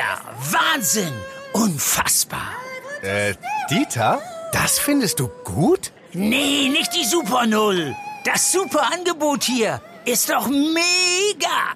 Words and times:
Mega! 0.00 0.18
Wahnsinn! 0.50 1.12
Unfassbar! 1.52 2.54
Äh, 3.02 3.34
Dieter? 3.70 4.20
Das 4.52 4.78
findest 4.78 5.20
du 5.20 5.28
gut? 5.44 5.92
Nee, 6.14 6.70
nicht 6.70 6.94
die 6.94 7.04
Super 7.04 7.46
Null. 7.46 7.94
Das 8.24 8.50
super 8.50 8.90
Angebot 8.92 9.44
hier 9.44 9.80
ist 10.06 10.30
doch 10.30 10.48
mega! 10.48 11.74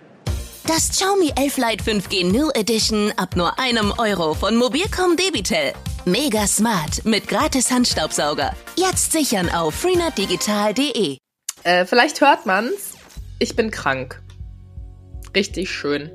Das 0.67 0.89
Xiaomi 0.91 1.33
11 1.37 1.57
Lite 1.59 1.85
5G 1.85 2.33
New 2.33 2.49
Edition 2.55 3.13
ab 3.19 3.37
nur 3.37 3.59
einem 3.59 3.93
Euro 3.99 4.33
von 4.33 4.57
Mobilcom 4.57 5.17
Debitel. 5.17 5.75
Mega 6.07 6.47
smart 6.47 7.05
mit 7.05 7.29
gratis 7.29 7.71
Handstaubsauger. 7.71 8.55
Jetzt 8.77 9.13
sichern 9.13 9.51
auf 9.51 9.75
freenetdigital.de. 9.75 11.19
Äh, 11.65 11.85
vielleicht 11.85 12.23
hört 12.23 12.47
man's. 12.47 12.95
Ich 13.39 13.55
bin 13.55 13.71
krank. 13.71 14.23
Richtig 15.35 15.71
schön. 15.71 16.11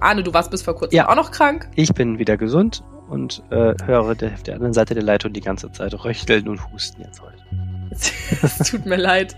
Arne, 0.00 0.22
du 0.22 0.32
warst 0.34 0.50
bis 0.50 0.62
vor 0.62 0.74
kurzem 0.76 0.96
Ja. 0.96 1.08
auch 1.08 1.16
noch 1.16 1.30
krank. 1.30 1.68
Ich 1.74 1.92
bin 1.94 2.18
wieder 2.18 2.36
gesund 2.36 2.82
und 3.08 3.42
äh, 3.50 3.74
höre 3.84 4.14
der, 4.14 4.32
auf 4.34 4.42
der 4.42 4.54
anderen 4.54 4.72
Seite 4.72 4.94
der 4.94 5.02
Leitung 5.02 5.32
die 5.32 5.40
ganze 5.40 5.70
Zeit 5.72 5.94
röcheln 6.04 6.48
und 6.48 6.72
husten 6.72 7.02
jetzt 7.02 7.20
heute. 7.22 7.36
Es 7.90 8.58
tut 8.70 8.84
mir 8.84 8.96
leid. 8.96 9.36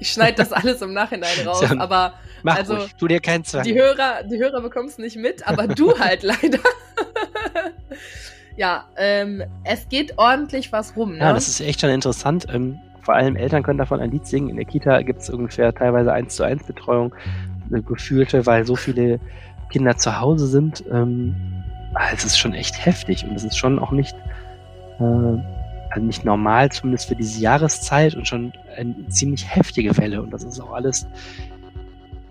Ich 0.00 0.12
schneide 0.12 0.36
das 0.36 0.52
alles 0.52 0.80
im 0.82 0.92
Nachhinein 0.92 1.30
raus, 1.46 1.62
Ja, 1.62 1.78
aber 1.78 2.14
Mach 2.44 2.56
Also, 2.56 2.76
ruhig, 2.76 2.94
tu 2.94 3.08
dir 3.08 3.20
keinen 3.20 3.42
Zwang. 3.44 3.64
die 3.64 3.74
Hörer, 3.74 4.22
die 4.30 4.38
Hörer 4.38 4.60
bekommen 4.60 4.86
es 4.88 4.98
nicht 4.98 5.16
mit, 5.16 5.46
aber 5.48 5.66
du 5.66 5.92
halt 5.98 6.22
leider. 6.22 6.58
ja, 8.56 8.84
ähm, 8.96 9.42
es 9.64 9.88
geht 9.88 10.16
ordentlich 10.18 10.72
was 10.72 10.96
rum, 10.96 11.12
ne? 11.14 11.18
Ja, 11.18 11.32
das 11.32 11.48
ist 11.48 11.60
echt 11.60 11.80
schon 11.80 11.90
interessant. 11.90 12.46
Ähm, 12.52 12.78
vor 13.02 13.14
allem 13.14 13.36
Eltern 13.36 13.62
können 13.62 13.78
davon 13.78 14.00
ein 14.00 14.10
Lied 14.10 14.26
singen. 14.26 14.50
In 14.50 14.56
der 14.56 14.64
Kita 14.66 15.02
gibt 15.02 15.22
es 15.22 15.30
ungefähr 15.30 15.74
teilweise 15.74 16.12
1 16.12 16.36
zu 16.36 16.44
1 16.44 16.64
Betreuung, 16.64 17.14
eine 17.70 17.82
gefühlte, 17.82 18.46
weil 18.46 18.64
so 18.66 18.76
viele 18.76 19.18
Kinder 19.70 19.96
zu 19.96 20.20
Hause 20.20 20.46
sind. 20.46 20.84
Ähm, 20.90 21.34
ah, 21.94 22.08
es 22.14 22.24
ist 22.24 22.38
schon 22.38 22.54
echt 22.54 22.84
heftig 22.84 23.24
und 23.24 23.34
es 23.34 23.44
ist 23.44 23.56
schon 23.56 23.78
auch 23.78 23.90
nicht, 23.90 24.16
äh, 25.00 25.02
also 25.90 26.04
nicht 26.04 26.24
normal, 26.24 26.70
zumindest 26.70 27.08
für 27.08 27.16
diese 27.16 27.40
Jahreszeit 27.40 28.14
und 28.14 28.26
schon 28.26 28.52
eine 28.76 29.08
ziemlich 29.08 29.54
heftige 29.54 29.96
Welle. 29.96 30.22
Und 30.22 30.30
das 30.30 30.44
ist 30.44 30.60
auch 30.60 30.72
alles 30.72 31.06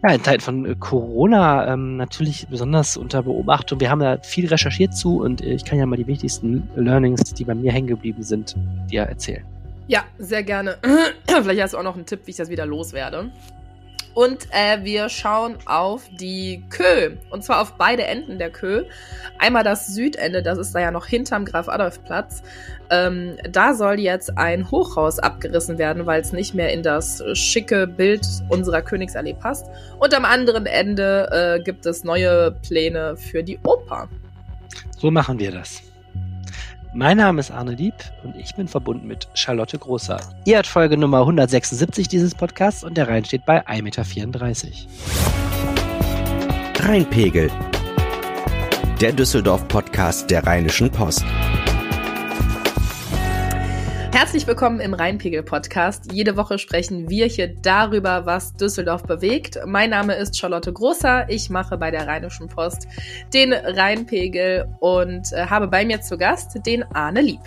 ja, 0.03 0.13
in 0.13 0.23
Zeiten 0.23 0.41
von 0.41 0.65
äh, 0.65 0.75
Corona 0.75 1.73
ähm, 1.73 1.97
natürlich 1.97 2.47
besonders 2.47 2.97
unter 2.97 3.23
Beobachtung. 3.23 3.79
Wir 3.79 3.89
haben 3.89 3.99
da 3.99 4.17
viel 4.21 4.47
recherchiert 4.47 4.95
zu 4.95 5.21
und 5.21 5.41
äh, 5.41 5.53
ich 5.53 5.65
kann 5.65 5.79
ja 5.79 5.85
mal 5.85 5.95
die 5.95 6.07
wichtigsten 6.07 6.69
Learnings, 6.75 7.33
die 7.33 7.43
bei 7.43 7.55
mir 7.55 7.71
hängen 7.71 7.87
geblieben 7.87 8.23
sind, 8.23 8.55
dir 8.89 9.03
erzählen. 9.03 9.43
Ja, 9.87 10.03
sehr 10.17 10.43
gerne. 10.43 10.77
Vielleicht 11.27 11.61
hast 11.61 11.73
du 11.73 11.77
auch 11.77 11.83
noch 11.83 11.95
einen 11.95 12.05
Tipp, 12.05 12.21
wie 12.25 12.31
ich 12.31 12.37
das 12.37 12.49
wieder 12.49 12.65
loswerde. 12.65 13.31
Und 14.17 14.47
äh, 14.49 14.83
wir 14.83 15.09
schauen 15.09 15.57
auf 15.67 16.09
die 16.09 16.63
Kö. 16.71 17.17
Und 17.29 17.43
zwar 17.43 17.61
auf 17.61 17.73
beide 17.73 18.01
Enden 18.07 18.39
der 18.39 18.49
Kö. 18.49 18.85
Einmal 19.37 19.63
das 19.63 19.85
Südende, 19.93 20.41
das 20.41 20.57
ist 20.57 20.73
da 20.73 20.79
ja 20.79 20.89
noch 20.89 21.05
hinterm 21.05 21.45
Graf-Adolf-Platz. 21.45 22.41
Ähm, 22.89 23.37
da 23.47 23.75
soll 23.75 23.99
jetzt 23.99 24.35
ein 24.35 24.71
Hochhaus 24.71 25.19
abgerissen 25.19 25.77
werden, 25.77 26.07
weil 26.07 26.19
es 26.19 26.33
nicht 26.33 26.55
mehr 26.55 26.73
in 26.73 26.81
das 26.81 27.23
schicke 27.33 27.85
Bild 27.85 28.25
unserer 28.49 28.81
Königsallee 28.81 29.35
passt. 29.35 29.67
Und 29.99 30.15
am 30.15 30.25
anderen 30.25 30.65
Ende 30.65 31.29
äh, 31.59 31.63
gibt 31.63 31.85
es 31.85 32.03
neue 32.03 32.53
Pläne 32.67 33.17
für 33.17 33.43
die 33.43 33.59
Oper. 33.67 34.09
So 34.97 35.11
machen 35.11 35.37
wir 35.37 35.51
das. 35.51 35.83
Mein 36.99 37.17
Name 37.17 37.39
ist 37.41 37.51
Arne 37.51 37.75
Lieb 37.75 37.93
und 38.23 38.35
ich 38.35 38.55
bin 38.55 38.67
verbunden 38.67 39.05
mit 39.05 39.27
Charlotte 39.35 39.77
Großer. 39.77 40.19
Ihr 40.45 40.55
hört 40.55 40.65
Folge 40.65 40.97
Nummer 40.97 41.19
176 41.19 42.07
dieses 42.07 42.33
Podcasts 42.33 42.83
und 42.83 42.97
der 42.97 43.07
Rhein 43.07 43.23
steht 43.23 43.45
bei 43.45 43.63
1,34 43.67 43.83
Meter. 43.83 44.03
Rheinpegel. 46.87 47.51
Der 48.99 49.11
Düsseldorf-Podcast 49.11 50.31
der 50.31 50.47
Rheinischen 50.47 50.89
Post. 50.89 51.23
Herzlich 54.13 54.47
willkommen 54.47 54.79
im 54.79 54.93
Rheinpegel-Podcast. 54.93 56.11
Jede 56.11 56.37
Woche 56.37 56.57
sprechen 56.57 57.09
wir 57.09 57.27
hier 57.27 57.53
darüber, 57.61 58.25
was 58.25 58.53
Düsseldorf 58.53 59.03
bewegt. 59.03 59.59
Mein 59.65 59.91
Name 59.91 60.15
ist 60.15 60.37
Charlotte 60.37 60.71
Großer. 60.71 61.29
Ich 61.29 61.49
mache 61.49 61.77
bei 61.77 61.91
der 61.91 62.07
Rheinischen 62.07 62.47
Post 62.47 62.87
den 63.33 63.53
Rheinpegel 63.53 64.67
und 64.79 65.31
äh, 65.33 65.45
habe 65.45 65.67
bei 65.67 65.85
mir 65.85 66.01
zu 66.01 66.17
Gast 66.17 66.57
den 66.65 66.83
Arne 66.93 67.21
Lieb. 67.21 67.41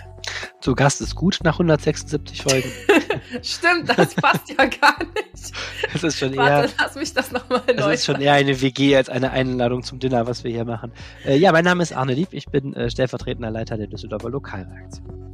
Zu 0.60 0.74
Gast 0.74 1.00
ist 1.00 1.14
gut 1.14 1.38
nach 1.42 1.54
176 1.54 2.42
Folgen. 2.42 2.70
Stimmt, 3.42 3.88
das 3.88 4.14
passt 4.14 4.50
ja 4.50 4.66
gar 4.66 4.98
nicht. 4.98 5.52
Es 5.94 6.04
ist 6.04 6.18
schon 6.18 6.34
eher, 6.34 6.38
Warte, 6.38 6.72
lass 6.78 6.94
mich 6.94 7.14
das 7.14 7.32
nochmal 7.32 7.62
neu 7.76 7.92
ist 7.94 8.04
schon 8.04 8.20
eher 8.20 8.34
eine 8.34 8.60
WG 8.60 8.94
als 8.96 9.08
eine 9.08 9.30
Einladung 9.30 9.82
zum 9.82 9.98
Dinner, 9.98 10.26
was 10.26 10.44
wir 10.44 10.50
hier 10.50 10.66
machen. 10.66 10.92
Äh, 11.24 11.36
ja, 11.36 11.52
mein 11.52 11.64
Name 11.64 11.82
ist 11.82 11.92
Arne 11.92 12.12
Lieb. 12.12 12.28
Ich 12.32 12.46
bin 12.46 12.74
äh, 12.74 12.90
stellvertretender 12.90 13.50
Leiter 13.50 13.78
der 13.78 13.86
Düsseldorfer 13.86 14.28
Lokalreaktion. 14.28 15.32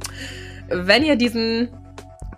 Wenn 0.69 1.03
ihr 1.03 1.15
diesen 1.15 1.69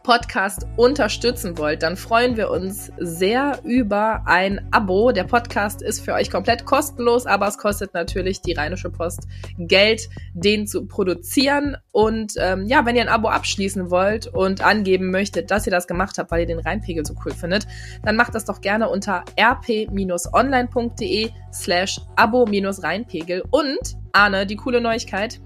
Podcast 0.04 0.66
unterstützen 0.76 1.58
wollt, 1.58 1.84
dann 1.84 1.98
freuen 1.98 2.38
wir 2.38 2.50
uns 2.50 2.92
sehr 2.98 3.60
über 3.64 4.22
ein 4.26 4.68
Abo. 4.72 5.12
Der 5.12 5.24
Podcast 5.24 5.82
ist 5.82 6.02
für 6.02 6.14
euch 6.14 6.32
komplett 6.32 6.66
kostenlos, 6.66 7.26
aber 7.26 7.48
es 7.48 7.58
kostet 7.58 7.94
natürlich 7.94 8.42
die 8.42 8.54
Rheinische 8.54 8.90
Post 8.90 9.28
Geld, 9.58 10.10
den 10.34 10.68
zu 10.68 10.88
produzieren. 10.88 11.78
Und 11.92 12.34
ähm, 12.38 12.66
ja, 12.66 12.86
wenn 12.86 12.96
ihr 12.96 13.02
ein 13.02 13.10
Abo 13.10 13.30
abschließen 13.30 13.92
wollt 13.92 14.28
und 14.28 14.64
angeben 14.66 15.12
möchtet, 15.12 15.52
dass 15.52 15.68
ihr 15.68 15.72
das 15.72 15.86
gemacht 15.86 16.18
habt, 16.18 16.32
weil 16.32 16.42
ihr 16.42 16.48
den 16.48 16.60
Rheinpegel 16.60 17.06
so 17.06 17.14
cool 17.26 17.34
findet, 17.34 17.68
dann 18.04 18.16
macht 18.16 18.34
das 18.36 18.46
doch 18.46 18.62
gerne 18.62 18.90
unter 18.90 19.24
rp-online.de 19.40 21.30
slash 21.54 22.02
abo-rheinpegel. 22.16 23.44
Und, 23.52 23.98
Arne, 24.12 24.46
die 24.46 24.56
coole 24.56 24.82
Neuigkeit, 24.82 25.42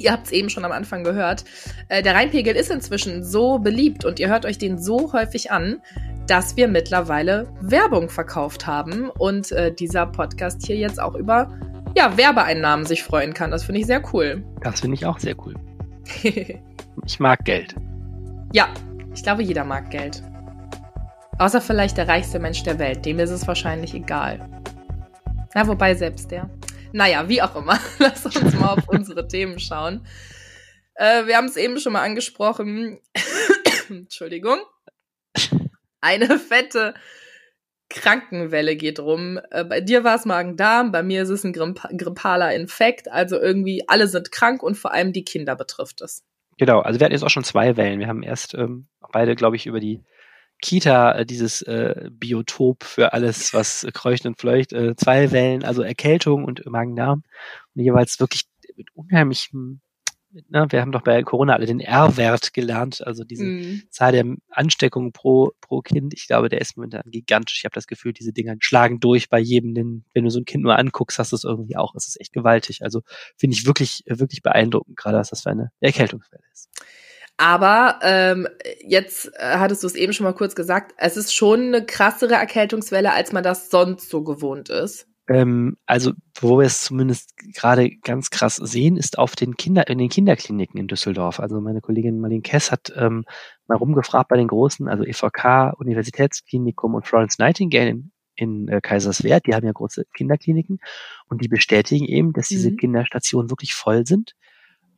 Ihr 0.00 0.12
habt 0.12 0.26
es 0.26 0.32
eben 0.32 0.50
schon 0.50 0.64
am 0.64 0.72
Anfang 0.72 1.04
gehört. 1.04 1.44
Äh, 1.88 2.02
der 2.02 2.14
Rheinpegel 2.14 2.56
ist 2.56 2.70
inzwischen 2.70 3.22
so 3.22 3.58
beliebt 3.58 4.04
und 4.04 4.18
ihr 4.18 4.28
hört 4.28 4.46
euch 4.46 4.58
den 4.58 4.78
so 4.78 5.12
häufig 5.12 5.50
an, 5.50 5.80
dass 6.26 6.56
wir 6.56 6.68
mittlerweile 6.68 7.48
Werbung 7.60 8.08
verkauft 8.08 8.66
haben 8.66 9.10
und 9.10 9.52
äh, 9.52 9.72
dieser 9.74 10.06
Podcast 10.06 10.64
hier 10.66 10.76
jetzt 10.76 11.00
auch 11.00 11.14
über 11.14 11.50
ja, 11.96 12.16
Werbeeinnahmen 12.16 12.86
sich 12.86 13.02
freuen 13.02 13.34
kann. 13.34 13.50
Das 13.50 13.64
finde 13.64 13.80
ich 13.80 13.86
sehr 13.86 14.02
cool. 14.12 14.44
Das 14.62 14.80
finde 14.80 14.94
ich 14.94 15.06
auch 15.06 15.18
sehr 15.18 15.34
cool. 15.44 15.54
Ich 17.06 17.18
mag 17.18 17.44
Geld. 17.44 17.74
ja, 18.52 18.68
ich 19.14 19.22
glaube, 19.22 19.42
jeder 19.42 19.64
mag 19.64 19.90
Geld. 19.90 20.22
Außer 21.38 21.60
vielleicht 21.60 21.96
der 21.96 22.08
reichste 22.08 22.38
Mensch 22.38 22.62
der 22.62 22.78
Welt. 22.78 23.06
Dem 23.06 23.18
ist 23.18 23.30
es 23.30 23.46
wahrscheinlich 23.48 23.94
egal. 23.94 24.46
Na, 25.54 25.66
wobei 25.66 25.94
selbst 25.94 26.30
der. 26.30 26.50
Naja, 26.92 27.28
wie 27.28 27.42
auch 27.42 27.56
immer. 27.56 27.78
Lass 27.98 28.26
uns 28.26 28.54
mal 28.54 28.74
auf 28.74 28.88
unsere 28.88 29.26
Themen 29.28 29.58
schauen. 29.58 30.06
Äh, 30.94 31.26
wir 31.26 31.36
haben 31.36 31.46
es 31.46 31.56
eben 31.56 31.78
schon 31.78 31.92
mal 31.92 32.02
angesprochen. 32.02 33.00
Entschuldigung. 33.88 34.58
Eine 36.00 36.38
fette 36.38 36.94
Krankenwelle 37.88 38.76
geht 38.76 39.00
rum. 39.00 39.40
Äh, 39.50 39.64
bei 39.64 39.80
dir 39.80 40.04
war 40.04 40.16
es 40.16 40.24
Magen-Darm, 40.24 40.92
bei 40.92 41.02
mir 41.02 41.22
ist 41.22 41.28
es 41.28 41.44
ein 41.44 41.52
gripp 41.52 41.80
grippaler 41.96 42.54
Infekt. 42.54 43.10
Also 43.10 43.38
irgendwie 43.38 43.84
alle 43.88 44.06
sind 44.06 44.32
krank 44.32 44.62
und 44.62 44.76
vor 44.76 44.92
allem 44.92 45.12
die 45.12 45.24
Kinder 45.24 45.56
betrifft 45.56 46.00
es. 46.00 46.24
Genau, 46.56 46.80
also 46.80 47.00
wir 47.00 47.04
hatten 47.04 47.14
jetzt 47.14 47.24
auch 47.24 47.30
schon 47.30 47.44
zwei 47.44 47.76
Wellen. 47.76 48.00
Wir 48.00 48.06
haben 48.06 48.22
erst 48.22 48.54
ähm, 48.54 48.86
beide, 49.12 49.34
glaube 49.34 49.56
ich, 49.56 49.66
über 49.66 49.80
die 49.80 50.04
Kita, 50.60 51.12
äh, 51.12 51.26
dieses 51.26 51.62
äh, 51.62 52.08
Biotop 52.10 52.84
für 52.84 53.12
alles, 53.12 53.54
was 53.54 53.86
kreucht 53.92 54.26
und 54.26 54.38
fleucht, 54.38 54.72
äh, 54.72 54.94
zwei 54.96 55.30
Wellen, 55.32 55.64
also 55.64 55.82
Erkältung 55.82 56.44
und 56.44 56.64
Magen-Darm. 56.66 57.22
Und 57.74 57.82
jeweils 57.82 58.20
wirklich 58.20 58.42
mit 58.76 58.88
unheimlichem, 58.94 59.80
ne, 60.48 60.66
wir 60.70 60.80
haben 60.80 60.92
doch 60.92 61.02
bei 61.02 61.22
Corona 61.22 61.54
alle 61.54 61.66
den 61.66 61.80
R-Wert 61.80 62.52
gelernt, 62.52 63.04
also 63.06 63.24
diese 63.24 63.44
Mhm. 63.44 63.82
Zahl 63.90 64.12
der 64.12 64.24
Ansteckungen 64.50 65.12
pro, 65.12 65.52
pro 65.60 65.80
Kind. 65.80 66.14
Ich 66.14 66.26
glaube, 66.26 66.48
der 66.48 66.60
ist 66.60 66.76
momentan 66.76 67.02
gigantisch. 67.10 67.58
Ich 67.58 67.64
habe 67.64 67.74
das 67.74 67.86
Gefühl, 67.86 68.12
diese 68.12 68.32
Dinger 68.32 68.54
schlagen 68.60 69.00
durch 69.00 69.28
bei 69.28 69.40
jedem, 69.40 69.74
den, 69.74 70.04
wenn 70.14 70.24
du 70.24 70.30
so 70.30 70.38
ein 70.38 70.44
Kind 70.44 70.62
nur 70.62 70.78
anguckst, 70.78 71.18
hast 71.18 71.32
du 71.32 71.36
es 71.36 71.44
irgendwie 71.44 71.76
auch. 71.76 71.94
Es 71.94 72.06
ist 72.06 72.20
echt 72.20 72.32
gewaltig. 72.32 72.82
Also 72.82 73.02
finde 73.36 73.56
ich 73.56 73.66
wirklich, 73.66 74.04
wirklich 74.06 74.42
beeindruckend, 74.42 74.96
gerade 74.96 75.18
was 75.18 75.30
das 75.30 75.42
für 75.42 75.50
eine 75.50 75.72
Erkältungswelle 75.80 76.44
ist. 76.52 76.68
Aber 77.40 78.00
ähm, 78.02 78.46
jetzt 78.86 79.32
äh, 79.38 79.56
hattest 79.56 79.82
du 79.82 79.86
es 79.86 79.94
eben 79.94 80.12
schon 80.12 80.24
mal 80.24 80.34
kurz 80.34 80.54
gesagt, 80.54 80.92
es 80.98 81.16
ist 81.16 81.34
schon 81.34 81.68
eine 81.68 81.86
krassere 81.86 82.34
Erkältungswelle, 82.34 83.14
als 83.14 83.32
man 83.32 83.42
das 83.42 83.70
sonst 83.70 84.10
so 84.10 84.22
gewohnt 84.22 84.68
ist. 84.68 85.06
Ähm, 85.26 85.78
also, 85.86 86.12
wo 86.38 86.58
wir 86.58 86.66
es 86.66 86.84
zumindest 86.84 87.38
gerade 87.54 87.88
ganz 88.02 88.28
krass 88.28 88.56
sehen, 88.56 88.98
ist 88.98 89.16
auf 89.16 89.36
den 89.36 89.56
Kinder, 89.56 89.88
in 89.88 89.96
den 89.96 90.10
Kinderkliniken 90.10 90.78
in 90.78 90.86
Düsseldorf. 90.86 91.40
Also 91.40 91.62
meine 91.62 91.80
Kollegin 91.80 92.20
Marlene 92.20 92.42
Kess 92.42 92.70
hat 92.70 92.92
ähm, 92.94 93.24
mal 93.66 93.78
rumgefragt 93.78 94.28
bei 94.28 94.36
den 94.36 94.48
großen, 94.48 94.86
also 94.86 95.02
EVK, 95.02 95.72
Universitätsklinikum 95.78 96.94
und 96.94 97.06
Florence 97.06 97.38
Nightingale 97.38 97.88
in, 97.88 98.12
in 98.34 98.68
äh, 98.68 98.82
Kaiserswerth, 98.82 99.46
die 99.46 99.54
haben 99.54 99.64
ja 99.64 99.72
große 99.72 100.04
Kinderkliniken 100.12 100.78
und 101.30 101.42
die 101.42 101.48
bestätigen 101.48 102.04
eben, 102.04 102.34
dass 102.34 102.48
diese 102.48 102.72
Mhm. 102.72 102.76
Kinderstationen 102.76 103.50
wirklich 103.50 103.72
voll 103.72 104.04
sind. 104.04 104.34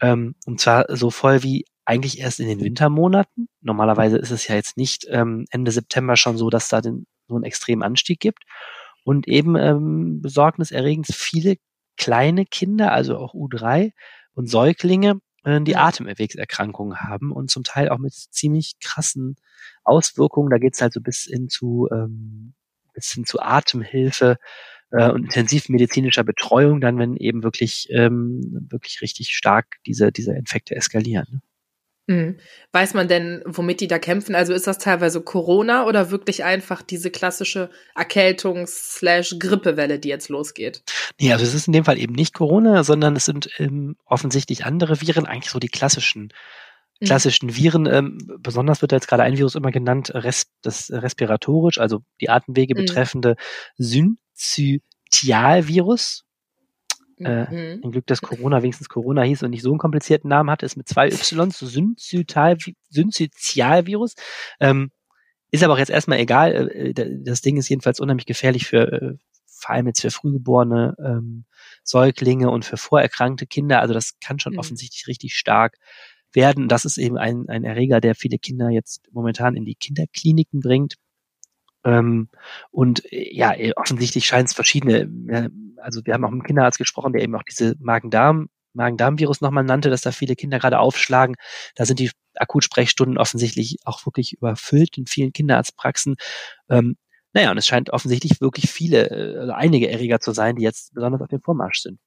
Ähm, 0.00 0.34
und 0.46 0.58
zwar 0.58 0.86
so 0.88 1.10
voll 1.10 1.44
wie 1.44 1.66
eigentlich 1.84 2.18
erst 2.18 2.40
in 2.40 2.48
den 2.48 2.60
Wintermonaten. 2.60 3.48
Normalerweise 3.60 4.18
ist 4.18 4.30
es 4.30 4.46
ja 4.46 4.54
jetzt 4.54 4.76
nicht 4.76 5.06
ähm, 5.10 5.46
Ende 5.50 5.70
September 5.70 6.16
schon 6.16 6.36
so, 6.36 6.50
dass 6.50 6.68
da 6.68 6.80
den, 6.80 7.06
so 7.28 7.34
einen 7.34 7.44
extremen 7.44 7.82
Anstieg 7.82 8.20
gibt 8.20 8.44
und 9.04 9.28
eben 9.28 9.56
ähm, 9.56 10.20
besorgniserregend 10.22 11.08
viele 11.12 11.56
kleine 11.96 12.46
Kinder, 12.46 12.92
also 12.92 13.18
auch 13.18 13.34
U3 13.34 13.92
und 14.34 14.48
Säuglinge, 14.48 15.20
äh, 15.44 15.60
die. 15.60 15.76
Atemwegserkrankungen 15.76 17.00
haben 17.00 17.32
und 17.32 17.50
zum 17.50 17.64
Teil 17.64 17.88
auch 17.88 17.98
mit 17.98 18.14
ziemlich 18.14 18.74
krassen 18.80 19.36
Auswirkungen. 19.84 20.50
Da 20.50 20.58
geht's 20.58 20.80
halt 20.80 20.92
so 20.92 21.00
bis 21.00 21.24
hin 21.24 21.48
zu 21.48 21.88
ähm, 21.92 22.54
bis 22.94 23.12
hin 23.12 23.24
zu 23.24 23.40
Atemhilfe 23.40 24.38
äh, 24.90 25.10
und 25.10 25.24
intensivmedizinischer 25.24 26.24
Betreuung, 26.24 26.80
dann 26.80 26.98
wenn 26.98 27.16
eben 27.16 27.42
wirklich 27.42 27.88
ähm, 27.90 28.68
wirklich 28.70 29.00
richtig 29.02 29.30
stark 29.34 29.76
diese 29.86 30.12
diese 30.12 30.34
Infekte 30.34 30.76
eskalieren. 30.76 31.26
Ne? 31.30 31.40
Mhm. 32.06 32.38
Weiß 32.72 32.94
man 32.94 33.08
denn, 33.08 33.42
womit 33.46 33.80
die 33.80 33.86
da 33.86 33.98
kämpfen? 33.98 34.34
Also 34.34 34.52
ist 34.52 34.66
das 34.66 34.78
teilweise 34.78 35.20
Corona 35.20 35.86
oder 35.86 36.10
wirklich 36.10 36.42
einfach 36.42 36.82
diese 36.82 37.10
klassische 37.10 37.70
Erkältungs-Grippewelle, 37.94 39.98
die 39.98 40.08
jetzt 40.08 40.28
losgeht? 40.28 40.82
Nee, 41.20 41.32
also 41.32 41.44
es 41.44 41.54
ist 41.54 41.66
in 41.68 41.72
dem 41.72 41.84
Fall 41.84 41.98
eben 41.98 42.14
nicht 42.14 42.34
Corona, 42.34 42.82
sondern 42.84 43.14
es 43.16 43.24
sind 43.26 43.50
ähm, 43.58 43.96
offensichtlich 44.04 44.64
andere 44.64 45.00
Viren, 45.00 45.26
eigentlich 45.26 45.50
so 45.52 45.58
die 45.58 45.68
klassischen 45.68 46.32
Mhm. 47.00 47.06
klassischen 47.06 47.56
Viren. 47.56 47.86
Ähm, 47.86 48.18
besonders 48.38 48.80
wird 48.82 48.92
da 48.92 48.96
jetzt 48.96 49.08
gerade 49.08 49.24
ein 49.24 49.36
Virus 49.36 49.54
immer 49.56 49.72
genannt, 49.72 50.12
res, 50.14 50.46
das 50.62 50.90
respiratorisch, 50.92 51.78
also 51.78 52.00
die 52.20 52.30
Atemwege 52.30 52.74
Mhm. 52.74 52.78
betreffende 52.84 53.34
Synzytialvirus. 53.76 56.24
Äh, 57.24 57.50
Mhm. 57.50 57.80
Ein 57.84 57.90
Glück, 57.92 58.06
dass 58.06 58.20
Corona 58.22 58.62
wenigstens 58.62 58.88
Corona 58.88 59.22
hieß 59.22 59.42
und 59.42 59.50
nicht 59.50 59.62
so 59.62 59.70
einen 59.70 59.78
komplizierten 59.78 60.28
Namen 60.28 60.50
hatte, 60.50 60.66
ist 60.66 60.76
mit 60.76 60.88
zwei 60.88 61.08
Ys, 61.08 61.28
so 61.28 61.66
Synzytialvirus. 62.90 64.14
Ähm, 64.60 64.90
ist 65.50 65.62
aber 65.62 65.74
auch 65.74 65.78
jetzt 65.78 65.90
erstmal 65.90 66.18
egal. 66.18 66.70
Äh, 66.70 66.94
Das 67.24 67.40
Ding 67.42 67.56
ist 67.56 67.68
jedenfalls 67.68 68.00
unheimlich 68.00 68.26
gefährlich 68.26 68.66
für, 68.66 68.90
äh, 68.92 69.14
vor 69.46 69.74
allem 69.74 69.86
jetzt 69.86 70.00
für 70.00 70.10
frühgeborene 70.10 70.94
ähm, 70.98 71.44
Säuglinge 71.84 72.50
und 72.50 72.64
für 72.64 72.76
vorerkrankte 72.76 73.46
Kinder. 73.46 73.80
Also 73.80 73.94
das 73.94 74.18
kann 74.20 74.38
schon 74.40 74.54
Mhm. 74.54 74.58
offensichtlich 74.58 75.06
richtig 75.06 75.34
stark 75.36 75.76
werden. 76.32 76.68
Das 76.68 76.84
ist 76.84 76.98
eben 76.98 77.18
ein, 77.18 77.48
ein 77.48 77.64
Erreger, 77.64 78.00
der 78.00 78.14
viele 78.14 78.38
Kinder 78.38 78.70
jetzt 78.70 79.08
momentan 79.12 79.54
in 79.54 79.64
die 79.64 79.74
Kinderkliniken 79.74 80.60
bringt. 80.60 80.94
Ähm, 81.84 82.28
und 82.70 83.12
äh, 83.12 83.34
ja, 83.34 83.52
äh, 83.54 83.72
offensichtlich 83.76 84.26
scheint 84.26 84.48
es 84.48 84.54
verschiedene, 84.54 85.00
äh, 85.28 85.50
also 85.82 86.00
wir 86.04 86.14
haben 86.14 86.24
auch 86.24 86.30
mit 86.30 86.40
einem 86.40 86.46
Kinderarzt 86.46 86.78
gesprochen, 86.78 87.12
der 87.12 87.22
eben 87.22 87.34
auch 87.34 87.42
diese 87.42 87.74
Magen-Darm, 87.80 88.48
Magen-Darm-Virus 88.74 89.40
nochmal 89.40 89.64
nannte, 89.64 89.90
dass 89.90 90.00
da 90.00 90.12
viele 90.12 90.36
Kinder 90.36 90.58
gerade 90.58 90.78
aufschlagen. 90.78 91.36
Da 91.74 91.84
sind 91.84 91.98
die 91.98 92.10
Akutsprechstunden 92.34 93.18
offensichtlich 93.18 93.78
auch 93.84 94.06
wirklich 94.06 94.32
überfüllt 94.32 94.96
in 94.96 95.06
vielen 95.06 95.32
Kinderarztpraxen. 95.32 96.16
Ähm, 96.70 96.96
naja, 97.34 97.50
und 97.50 97.58
es 97.58 97.66
scheint 97.66 97.90
offensichtlich 97.90 98.40
wirklich 98.40 98.70
viele, 98.70 99.10
äh, 99.10 99.38
also 99.38 99.52
einige 99.52 99.90
Erreger 99.90 100.20
zu 100.20 100.32
sein, 100.32 100.56
die 100.56 100.62
jetzt 100.62 100.94
besonders 100.94 101.20
auf 101.20 101.28
dem 101.28 101.40
Vormarsch 101.40 101.80
sind. 101.80 101.98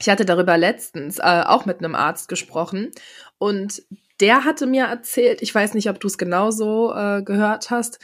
Ich 0.00 0.08
hatte 0.08 0.24
darüber 0.24 0.56
letztens 0.56 1.18
äh, 1.18 1.42
auch 1.44 1.66
mit 1.66 1.78
einem 1.78 1.94
Arzt 1.94 2.28
gesprochen 2.28 2.92
und 3.38 3.82
der 4.20 4.44
hatte 4.44 4.66
mir 4.66 4.84
erzählt, 4.84 5.42
ich 5.42 5.54
weiß 5.54 5.74
nicht, 5.74 5.90
ob 5.90 6.00
du 6.00 6.06
es 6.06 6.18
genauso 6.18 6.92
äh, 6.94 7.22
gehört 7.22 7.70
hast, 7.70 7.98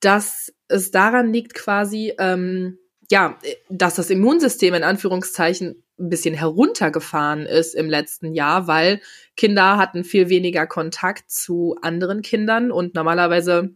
dass 0.00 0.52
es 0.68 0.90
daran 0.90 1.32
liegt 1.32 1.54
quasi, 1.54 2.14
ähm, 2.18 2.78
ja, 3.10 3.38
dass 3.68 3.94
das 3.96 4.10
Immunsystem 4.10 4.74
in 4.74 4.82
Anführungszeichen 4.82 5.82
ein 5.98 6.08
bisschen 6.08 6.34
heruntergefahren 6.34 7.46
ist 7.46 7.74
im 7.74 7.88
letzten 7.88 8.34
Jahr, 8.34 8.66
weil 8.66 9.00
Kinder 9.36 9.76
hatten 9.76 10.04
viel 10.04 10.28
weniger 10.28 10.66
Kontakt 10.66 11.30
zu 11.30 11.76
anderen 11.82 12.22
Kindern 12.22 12.72
und 12.72 12.94
normalerweise 12.94 13.70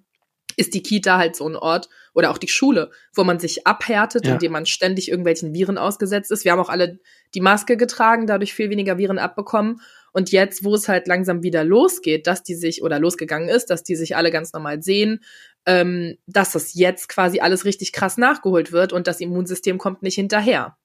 ist 0.56 0.74
die 0.74 0.82
Kita 0.82 1.18
halt 1.18 1.36
so 1.36 1.48
ein 1.48 1.54
Ort 1.54 1.88
oder 2.14 2.30
auch 2.32 2.38
die 2.38 2.48
Schule, 2.48 2.90
wo 3.14 3.22
man 3.22 3.38
sich 3.38 3.64
abhärtet, 3.66 4.26
Ja. 4.26 4.32
indem 4.32 4.50
man 4.52 4.66
ständig 4.66 5.08
irgendwelchen 5.08 5.54
Viren 5.54 5.78
ausgesetzt 5.78 6.32
ist. 6.32 6.44
Wir 6.44 6.50
haben 6.50 6.58
auch 6.58 6.68
alle 6.68 6.98
die 7.34 7.40
Maske 7.40 7.76
getragen, 7.76 8.26
dadurch 8.26 8.52
viel 8.54 8.68
weniger 8.68 8.98
Viren 8.98 9.18
abbekommen. 9.20 9.80
Und 10.12 10.32
jetzt, 10.32 10.64
wo 10.64 10.74
es 10.74 10.88
halt 10.88 11.06
langsam 11.06 11.44
wieder 11.44 11.62
losgeht, 11.62 12.26
dass 12.26 12.42
die 12.42 12.56
sich 12.56 12.82
oder 12.82 12.98
losgegangen 12.98 13.48
ist, 13.48 13.66
dass 13.66 13.84
die 13.84 13.94
sich 13.94 14.16
alle 14.16 14.32
ganz 14.32 14.52
normal 14.52 14.82
sehen, 14.82 15.22
ähm, 15.68 16.16
dass 16.26 16.52
das 16.52 16.74
jetzt 16.74 17.08
quasi 17.08 17.40
alles 17.40 17.64
richtig 17.66 17.92
krass 17.92 18.16
nachgeholt 18.16 18.72
wird 18.72 18.92
und 18.92 19.06
das 19.06 19.20
Immunsystem 19.20 19.76
kommt 19.76 20.02
nicht 20.02 20.14
hinterher. 20.14 20.76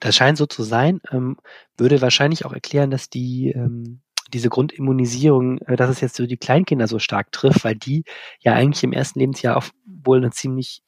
Das 0.00 0.16
scheint 0.16 0.36
so 0.36 0.46
zu 0.46 0.64
sein, 0.64 1.00
ähm, 1.12 1.36
würde 1.78 2.02
wahrscheinlich 2.02 2.44
auch 2.44 2.52
erklären, 2.52 2.90
dass 2.90 3.08
die 3.08 3.52
ähm, 3.54 4.02
diese 4.32 4.48
Grundimmunisierung, 4.48 5.58
äh, 5.58 5.76
dass 5.76 5.90
es 5.90 6.00
jetzt 6.00 6.16
so 6.16 6.26
die 6.26 6.36
Kleinkinder 6.36 6.88
so 6.88 6.98
stark 6.98 7.30
trifft, 7.30 7.64
weil 7.64 7.76
die 7.76 8.02
ja 8.40 8.52
eigentlich 8.52 8.82
im 8.82 8.92
ersten 8.92 9.20
Lebensjahr 9.20 9.56
auch 9.56 9.66
wohl 9.86 10.18
eine 10.18 10.30
ziemlich 10.30 10.82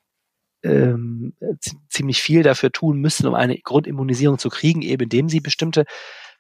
ähm, 0.65 1.35
zi- 1.61 1.79
ziemlich 1.89 2.21
viel 2.21 2.43
dafür 2.43 2.73
tun 2.73 2.99
müssen, 2.99 3.29
um 3.29 3.35
eine 3.35 3.57
Grundimmunisierung 3.59 4.39
zu 4.39 4.49
kriegen, 4.49 4.83
eben 4.83 5.05
indem 5.05 5.29
sie 5.29 5.39
bestimmte 5.39 5.85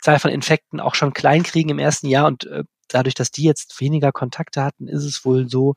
Zahl 0.00 0.18
von 0.18 0.32
Infekten 0.32 0.80
auch 0.80 0.96
schon 0.96 1.12
klein 1.12 1.44
kriegen 1.44 1.68
im 1.68 1.78
ersten 1.78 2.08
Jahr 2.08 2.26
und 2.26 2.46
äh, 2.46 2.64
dadurch, 2.88 3.14
dass 3.14 3.30
die 3.30 3.44
jetzt 3.44 3.80
weniger 3.80 4.10
Kontakte 4.10 4.64
hatten, 4.64 4.88
ist 4.88 5.04
es 5.04 5.24
wohl 5.24 5.48
so, 5.48 5.74